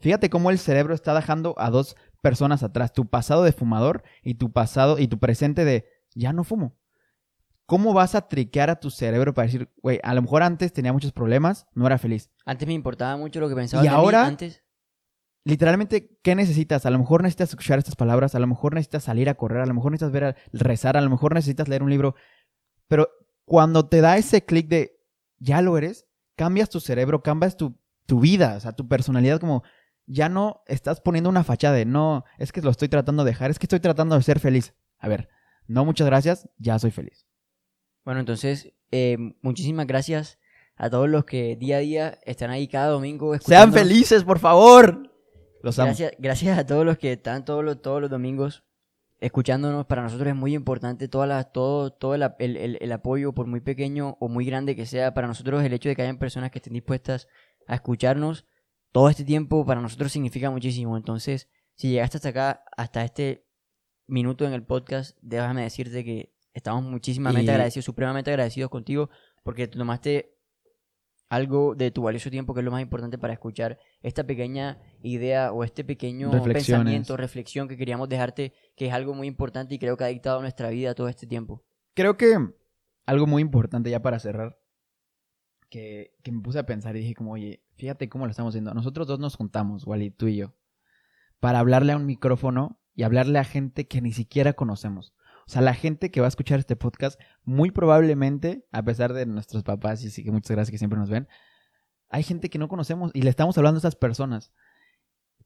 Fíjate 0.00 0.30
cómo 0.30 0.50
el 0.50 0.58
cerebro 0.58 0.94
está 0.94 1.14
dejando 1.14 1.54
a 1.58 1.70
dos 1.70 1.96
personas 2.22 2.62
atrás, 2.62 2.92
tu 2.92 3.08
pasado 3.08 3.42
de 3.42 3.52
fumador 3.52 4.02
y 4.22 4.34
tu 4.34 4.52
pasado 4.52 4.98
y 4.98 5.08
tu 5.08 5.18
presente 5.18 5.64
de 5.64 5.86
ya 6.14 6.32
no 6.32 6.44
fumo. 6.44 6.78
¿Cómo 7.66 7.94
vas 7.94 8.14
a 8.14 8.28
triquear 8.28 8.68
a 8.70 8.76
tu 8.80 8.90
cerebro 8.90 9.32
para 9.34 9.46
decir, 9.46 9.72
güey, 9.82 9.98
a 10.02 10.12
lo 10.14 10.22
mejor 10.22 10.42
antes 10.42 10.72
tenía 10.72 10.92
muchos 10.92 11.12
problemas, 11.12 11.66
no 11.74 11.86
era 11.86 11.96
feliz? 11.98 12.30
Antes 12.44 12.68
me 12.68 12.74
importaba 12.74 13.16
mucho 13.16 13.40
lo 13.40 13.48
que 13.48 13.54
pensaba 13.54 13.82
Y 13.82 13.86
de 13.86 13.90
mí, 13.90 13.96
ahora- 13.96 14.26
antes. 14.26 14.62
Literalmente, 15.46 16.18
¿qué 16.22 16.34
necesitas? 16.34 16.86
A 16.86 16.90
lo 16.90 16.98
mejor 16.98 17.22
necesitas 17.22 17.50
escuchar 17.50 17.78
estas 17.78 17.96
palabras, 17.96 18.34
a 18.34 18.38
lo 18.38 18.46
mejor 18.46 18.72
necesitas 18.74 19.04
salir 19.04 19.28
a 19.28 19.34
correr, 19.34 19.60
a 19.60 19.66
lo 19.66 19.74
mejor 19.74 19.92
necesitas 19.92 20.12
ver 20.12 20.24
a 20.24 20.36
rezar, 20.52 20.96
a 20.96 21.02
lo 21.02 21.10
mejor 21.10 21.34
necesitas 21.34 21.68
leer 21.68 21.82
un 21.82 21.90
libro. 21.90 22.14
Pero 22.88 23.08
cuando 23.44 23.86
te 23.86 24.00
da 24.00 24.16
ese 24.16 24.44
clic 24.46 24.68
de 24.68 24.98
ya 25.38 25.60
lo 25.60 25.76
eres, 25.76 26.06
cambias 26.36 26.70
tu 26.70 26.80
cerebro, 26.80 27.22
cambias 27.22 27.56
tu, 27.56 27.78
tu 28.06 28.20
vida, 28.20 28.56
o 28.56 28.60
sea, 28.60 28.72
tu 28.72 28.88
personalidad 28.88 29.40
como 29.40 29.62
ya 30.06 30.28
no 30.28 30.62
estás 30.66 31.00
poniendo 31.00 31.30
una 31.30 31.44
fachada 31.44 31.74
de 31.74 31.84
no, 31.84 32.24
es 32.38 32.52
que 32.52 32.60
lo 32.60 32.70
estoy 32.70 32.88
tratando 32.88 33.24
de 33.24 33.30
dejar, 33.30 33.50
es 33.50 33.58
que 33.58 33.66
estoy 33.66 33.80
tratando 33.80 34.16
de 34.16 34.22
ser 34.22 34.38
feliz. 34.40 34.74
A 34.98 35.08
ver, 35.08 35.28
no 35.66 35.84
muchas 35.84 36.06
gracias, 36.06 36.48
ya 36.58 36.78
soy 36.78 36.90
feliz. 36.90 37.26
Bueno, 38.04 38.20
entonces, 38.20 38.72
eh, 38.90 39.16
muchísimas 39.40 39.86
gracias 39.86 40.38
a 40.76 40.90
todos 40.90 41.08
los 41.08 41.24
que 41.24 41.56
día 41.56 41.76
a 41.76 41.80
día 41.80 42.18
están 42.24 42.50
ahí 42.50 42.68
cada 42.68 42.88
domingo. 42.88 43.38
Sean 43.38 43.72
felices, 43.72 44.24
por 44.24 44.38
favor. 44.38 45.10
Los 45.62 45.78
amo. 45.78 45.86
Gracias, 45.86 46.12
gracias 46.18 46.58
a 46.58 46.66
todos 46.66 46.84
los 46.84 46.98
que 46.98 47.12
están 47.12 47.44
todos 47.44 47.64
los, 47.64 47.80
todos 47.80 48.02
los 48.02 48.10
domingos 48.10 48.64
escuchándonos. 49.24 49.86
Para 49.86 50.02
nosotros 50.02 50.28
es 50.28 50.34
muy 50.36 50.54
importante 50.54 51.08
toda 51.08 51.26
la- 51.26 51.44
todo, 51.44 51.92
todo 51.92 52.14
el, 52.14 52.22
el- 52.38 52.56
el- 52.56 52.78
el 52.80 52.92
apoyo, 52.92 53.32
por 53.32 53.46
muy 53.46 53.60
pequeño 53.60 54.16
o 54.20 54.28
muy 54.28 54.44
grande 54.44 54.76
que 54.76 54.86
sea. 54.86 55.14
Para 55.14 55.26
nosotros 55.26 55.62
el 55.64 55.72
hecho 55.72 55.88
de 55.88 55.96
que 55.96 56.02
hayan 56.02 56.18
personas 56.18 56.50
que 56.50 56.58
estén 56.58 56.72
dispuestas 56.74 57.28
a 57.66 57.74
escucharnos 57.76 58.44
todo 58.92 59.08
este 59.08 59.24
tiempo, 59.24 59.64
para 59.66 59.80
nosotros 59.80 60.12
significa 60.12 60.50
muchísimo. 60.50 60.96
Entonces, 60.96 61.48
si 61.74 61.90
llegaste 61.90 62.18
hasta 62.18 62.28
acá, 62.28 62.64
hasta 62.76 63.04
este 63.04 63.46
minuto 64.06 64.44
en 64.46 64.52
el 64.52 64.62
podcast, 64.62 65.16
déjame 65.22 65.62
decirte 65.62 66.04
que 66.04 66.32
estamos 66.52 66.84
muchísimamente 66.84 67.46
Y- 67.46 67.48
agradecidos, 67.50 67.84
supremamente 67.86 68.30
agradecidos 68.30 68.70
contigo, 68.70 69.10
porque 69.42 69.66
te 69.66 69.78
tomaste 69.78 70.33
algo 71.28 71.74
de 71.74 71.90
tu 71.90 72.02
valioso 72.02 72.30
tiempo, 72.30 72.54
que 72.54 72.60
es 72.60 72.64
lo 72.64 72.70
más 72.70 72.82
importante 72.82 73.18
para 73.18 73.32
escuchar 73.32 73.78
esta 74.02 74.24
pequeña 74.24 74.78
idea 75.02 75.52
o 75.52 75.64
este 75.64 75.84
pequeño 75.84 76.30
pensamiento, 76.30 77.16
reflexión 77.16 77.68
que 77.68 77.76
queríamos 77.76 78.08
dejarte, 78.08 78.52
que 78.76 78.86
es 78.86 78.92
algo 78.92 79.14
muy 79.14 79.26
importante 79.26 79.74
y 79.74 79.78
creo 79.78 79.96
que 79.96 80.04
ha 80.04 80.08
dictado 80.08 80.40
nuestra 80.40 80.70
vida 80.70 80.94
todo 80.94 81.08
este 81.08 81.26
tiempo. 81.26 81.64
Creo 81.94 82.16
que 82.16 82.36
algo 83.06 83.26
muy 83.26 83.42
importante 83.42 83.90
ya 83.90 84.00
para 84.00 84.18
cerrar, 84.18 84.58
que, 85.70 86.14
que 86.22 86.32
me 86.32 86.40
puse 86.40 86.58
a 86.58 86.66
pensar 86.66 86.96
y 86.96 87.00
dije 87.00 87.14
como, 87.14 87.32
oye, 87.32 87.64
fíjate 87.74 88.08
cómo 88.08 88.26
lo 88.26 88.30
estamos 88.30 88.52
haciendo. 88.52 88.74
Nosotros 88.74 89.06
dos 89.06 89.18
nos 89.18 89.36
juntamos, 89.36 89.86
Wally, 89.86 90.10
tú 90.10 90.28
y 90.28 90.36
yo, 90.36 90.54
para 91.40 91.58
hablarle 91.58 91.92
a 91.92 91.96
un 91.96 92.06
micrófono 92.06 92.80
y 92.94 93.02
hablarle 93.02 93.38
a 93.38 93.44
gente 93.44 93.88
que 93.88 94.00
ni 94.00 94.12
siquiera 94.12 94.52
conocemos. 94.52 95.14
O 95.46 95.50
sea, 95.50 95.62
la 95.62 95.74
gente 95.74 96.10
que 96.10 96.20
va 96.20 96.26
a 96.26 96.28
escuchar 96.28 96.58
este 96.58 96.76
podcast, 96.76 97.20
muy 97.44 97.70
probablemente, 97.70 98.66
a 98.72 98.82
pesar 98.82 99.12
de 99.12 99.26
nuestros 99.26 99.62
papás 99.62 100.02
y 100.04 100.10
sí 100.10 100.24
que 100.24 100.30
muchas 100.30 100.50
gracias 100.50 100.70
que 100.70 100.78
siempre 100.78 100.98
nos 100.98 101.10
ven, 101.10 101.28
hay 102.08 102.22
gente 102.22 102.48
que 102.48 102.58
no 102.58 102.68
conocemos 102.68 103.10
y 103.14 103.22
le 103.22 103.30
estamos 103.30 103.58
hablando 103.58 103.78
a 103.78 103.80
esas 103.80 103.96
personas. 103.96 104.52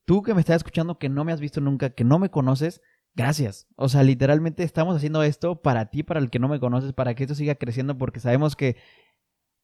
Tú 0.04 0.22
que 0.22 0.34
me 0.34 0.40
estás 0.40 0.56
escuchando, 0.56 0.98
que 0.98 1.08
no 1.08 1.24
me 1.24 1.32
has 1.32 1.40
visto 1.40 1.60
nunca, 1.60 1.90
que 1.90 2.04
no 2.04 2.18
me 2.18 2.30
conoces, 2.30 2.80
gracias. 3.14 3.66
O 3.76 3.88
sea, 3.88 4.02
literalmente 4.02 4.62
estamos 4.62 4.96
haciendo 4.96 5.22
esto 5.22 5.60
para 5.60 5.86
ti, 5.90 6.02
para 6.02 6.20
el 6.20 6.30
que 6.30 6.38
no 6.38 6.48
me 6.48 6.60
conoces, 6.60 6.92
para 6.92 7.14
que 7.14 7.24
esto 7.24 7.34
siga 7.34 7.56
creciendo, 7.56 7.98
porque 7.98 8.20
sabemos 8.20 8.56
que 8.56 8.76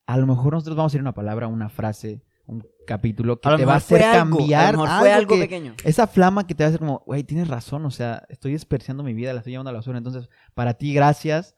a 0.06 0.16
lo 0.16 0.26
mejor 0.26 0.52
nosotros 0.52 0.76
vamos 0.76 0.90
a 0.90 0.92
decir 0.92 1.00
una 1.00 1.14
palabra, 1.14 1.46
una 1.46 1.68
frase, 1.68 2.22
un 2.46 2.66
capítulo 2.86 3.40
que 3.40 3.48
te 3.56 3.64
va 3.64 3.74
a 3.74 3.76
hacer 3.76 4.02
algo, 4.02 4.36
cambiar. 4.38 4.66
a 4.66 4.72
lo 4.72 4.82
mejor 4.82 4.98
fue 5.00 5.12
algo 5.12 5.34
que- 5.34 5.40
pequeño. 5.40 5.74
esa 5.84 6.06
flama 6.06 6.46
que 6.46 6.54
te 6.54 6.62
va 6.64 6.66
a 6.66 6.68
hacer 6.68 6.80
como, 6.80 7.02
güey, 7.06 7.24
tienes 7.24 7.48
razón, 7.48 7.84
o 7.86 7.90
sea, 7.90 8.24
estoy 8.28 8.52
desperdiciando 8.52 9.02
mi 9.02 9.14
vida, 9.14 9.32
la 9.32 9.38
estoy 9.38 9.52
llevando 9.52 9.70
a 9.70 9.72
la 9.72 9.78
basura. 9.78 9.98
Entonces, 9.98 10.28
para 10.54 10.74
ti, 10.74 10.92
gracias. 10.92 11.54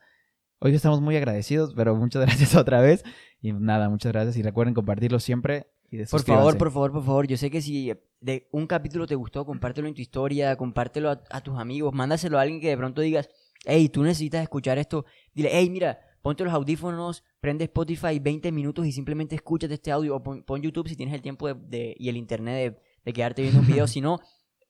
Hoy 0.58 0.74
estamos 0.74 1.00
muy 1.00 1.16
agradecidos, 1.16 1.74
pero 1.74 1.94
muchas 1.96 2.22
gracias 2.26 2.54
otra 2.54 2.80
vez. 2.80 3.04
Y 3.42 3.52
nada, 3.52 3.88
muchas 3.88 4.12
gracias. 4.12 4.36
Y 4.36 4.42
recuerden 4.42 4.74
compartirlo 4.74 5.18
siempre. 5.20 5.66
Y 5.90 6.04
Por 6.04 6.22
favor, 6.24 6.56
por 6.58 6.70
favor, 6.72 6.92
por 6.92 7.04
favor, 7.04 7.26
yo 7.28 7.36
sé 7.36 7.50
que 7.50 7.60
si 7.62 7.92
de 8.20 8.48
un 8.50 8.66
capítulo 8.66 9.06
te 9.06 9.14
gustó, 9.14 9.44
compártelo 9.44 9.86
en 9.86 9.94
tu 9.94 10.00
historia, 10.00 10.56
compártelo 10.56 11.10
a, 11.10 11.20
a 11.30 11.40
tus 11.42 11.58
amigos, 11.58 11.92
mándaselo 11.94 12.38
a 12.38 12.42
alguien 12.42 12.60
que 12.60 12.68
de 12.68 12.76
pronto 12.76 13.02
digas, 13.02 13.28
hey, 13.66 13.88
tú 13.88 14.02
necesitas 14.02 14.42
escuchar 14.42 14.78
esto. 14.78 15.04
Dile, 15.32 15.50
hey, 15.52 15.70
mira, 15.70 16.00
ponte 16.26 16.42
los 16.42 16.52
audífonos, 16.52 17.22
prende 17.38 17.62
Spotify 17.66 18.18
20 18.18 18.50
minutos 18.50 18.84
y 18.84 18.90
simplemente 18.90 19.36
escúchate 19.36 19.74
este 19.74 19.92
audio. 19.92 20.16
O 20.16 20.22
pon, 20.24 20.42
pon 20.42 20.60
YouTube 20.60 20.88
si 20.88 20.96
tienes 20.96 21.14
el 21.14 21.22
tiempo 21.22 21.46
de, 21.46 21.54
de- 21.54 21.94
y 21.96 22.08
el 22.08 22.16
internet 22.16 22.54
de, 22.74 22.82
de 23.04 23.12
quedarte 23.12 23.42
viendo 23.42 23.60
un 23.60 23.66
video. 23.68 23.86
si 23.94 24.00
no, 24.00 24.18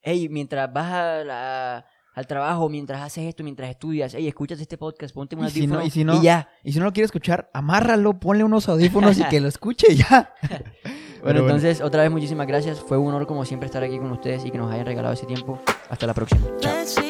hey, 0.03 0.29
mientras 0.31 0.71
vas 0.71 0.93
a 0.93 1.25
la- 1.25 1.87
al 2.15 2.27
trabajo, 2.27 2.69
mientras 2.69 3.01
haces 3.01 3.25
esto, 3.25 3.43
mientras 3.43 3.71
estudias, 3.71 4.13
hey, 4.15 4.29
escúchate 4.29 4.61
este 4.61 4.77
podcast, 4.77 5.15
ponte 5.15 5.35
un 5.35 5.47
Y 5.47 5.51
si 5.51 5.67
no- 5.67 5.77
audífono 5.77 5.87
y 5.87 5.91
si 5.91 6.05
no- 6.05 6.23
ya. 6.23 6.51
Y 6.63 6.73
si 6.73 6.79
no 6.79 6.85
lo 6.85 6.93
quieres 6.93 7.09
escuchar, 7.09 7.49
amárralo, 7.55 8.21
ponle 8.21 8.45
unos 8.45 8.69
audífonos 8.69 9.19
y 9.19 9.25
que 9.25 9.41
lo 9.41 9.49
escuche 9.49 9.87
y 9.93 9.97
ya. 9.97 10.35
Bueno, 11.23 11.41
entonces, 11.41 11.81
otra 11.81 12.03
vez 12.03 12.11
muchísimas 12.13 12.47
gracias. 12.47 12.79
Fue 12.79 12.99
un 12.99 13.09
honor 13.09 13.27
como 13.27 13.45
siempre 13.47 13.67
estar 13.67 13.83
aquí 13.83 13.99
con 13.99 14.13
ustedes 14.13 14.45
y 14.45 14.51
que 14.53 14.59
nos 14.59 14.71
hayan 14.71 14.87
regalado 14.87 15.15
ese 15.15 15.27
tiempo. 15.27 15.59
Hasta 15.89 16.07
la 16.07 16.13
próxima. 16.15 16.47
Chao. 16.61 17.06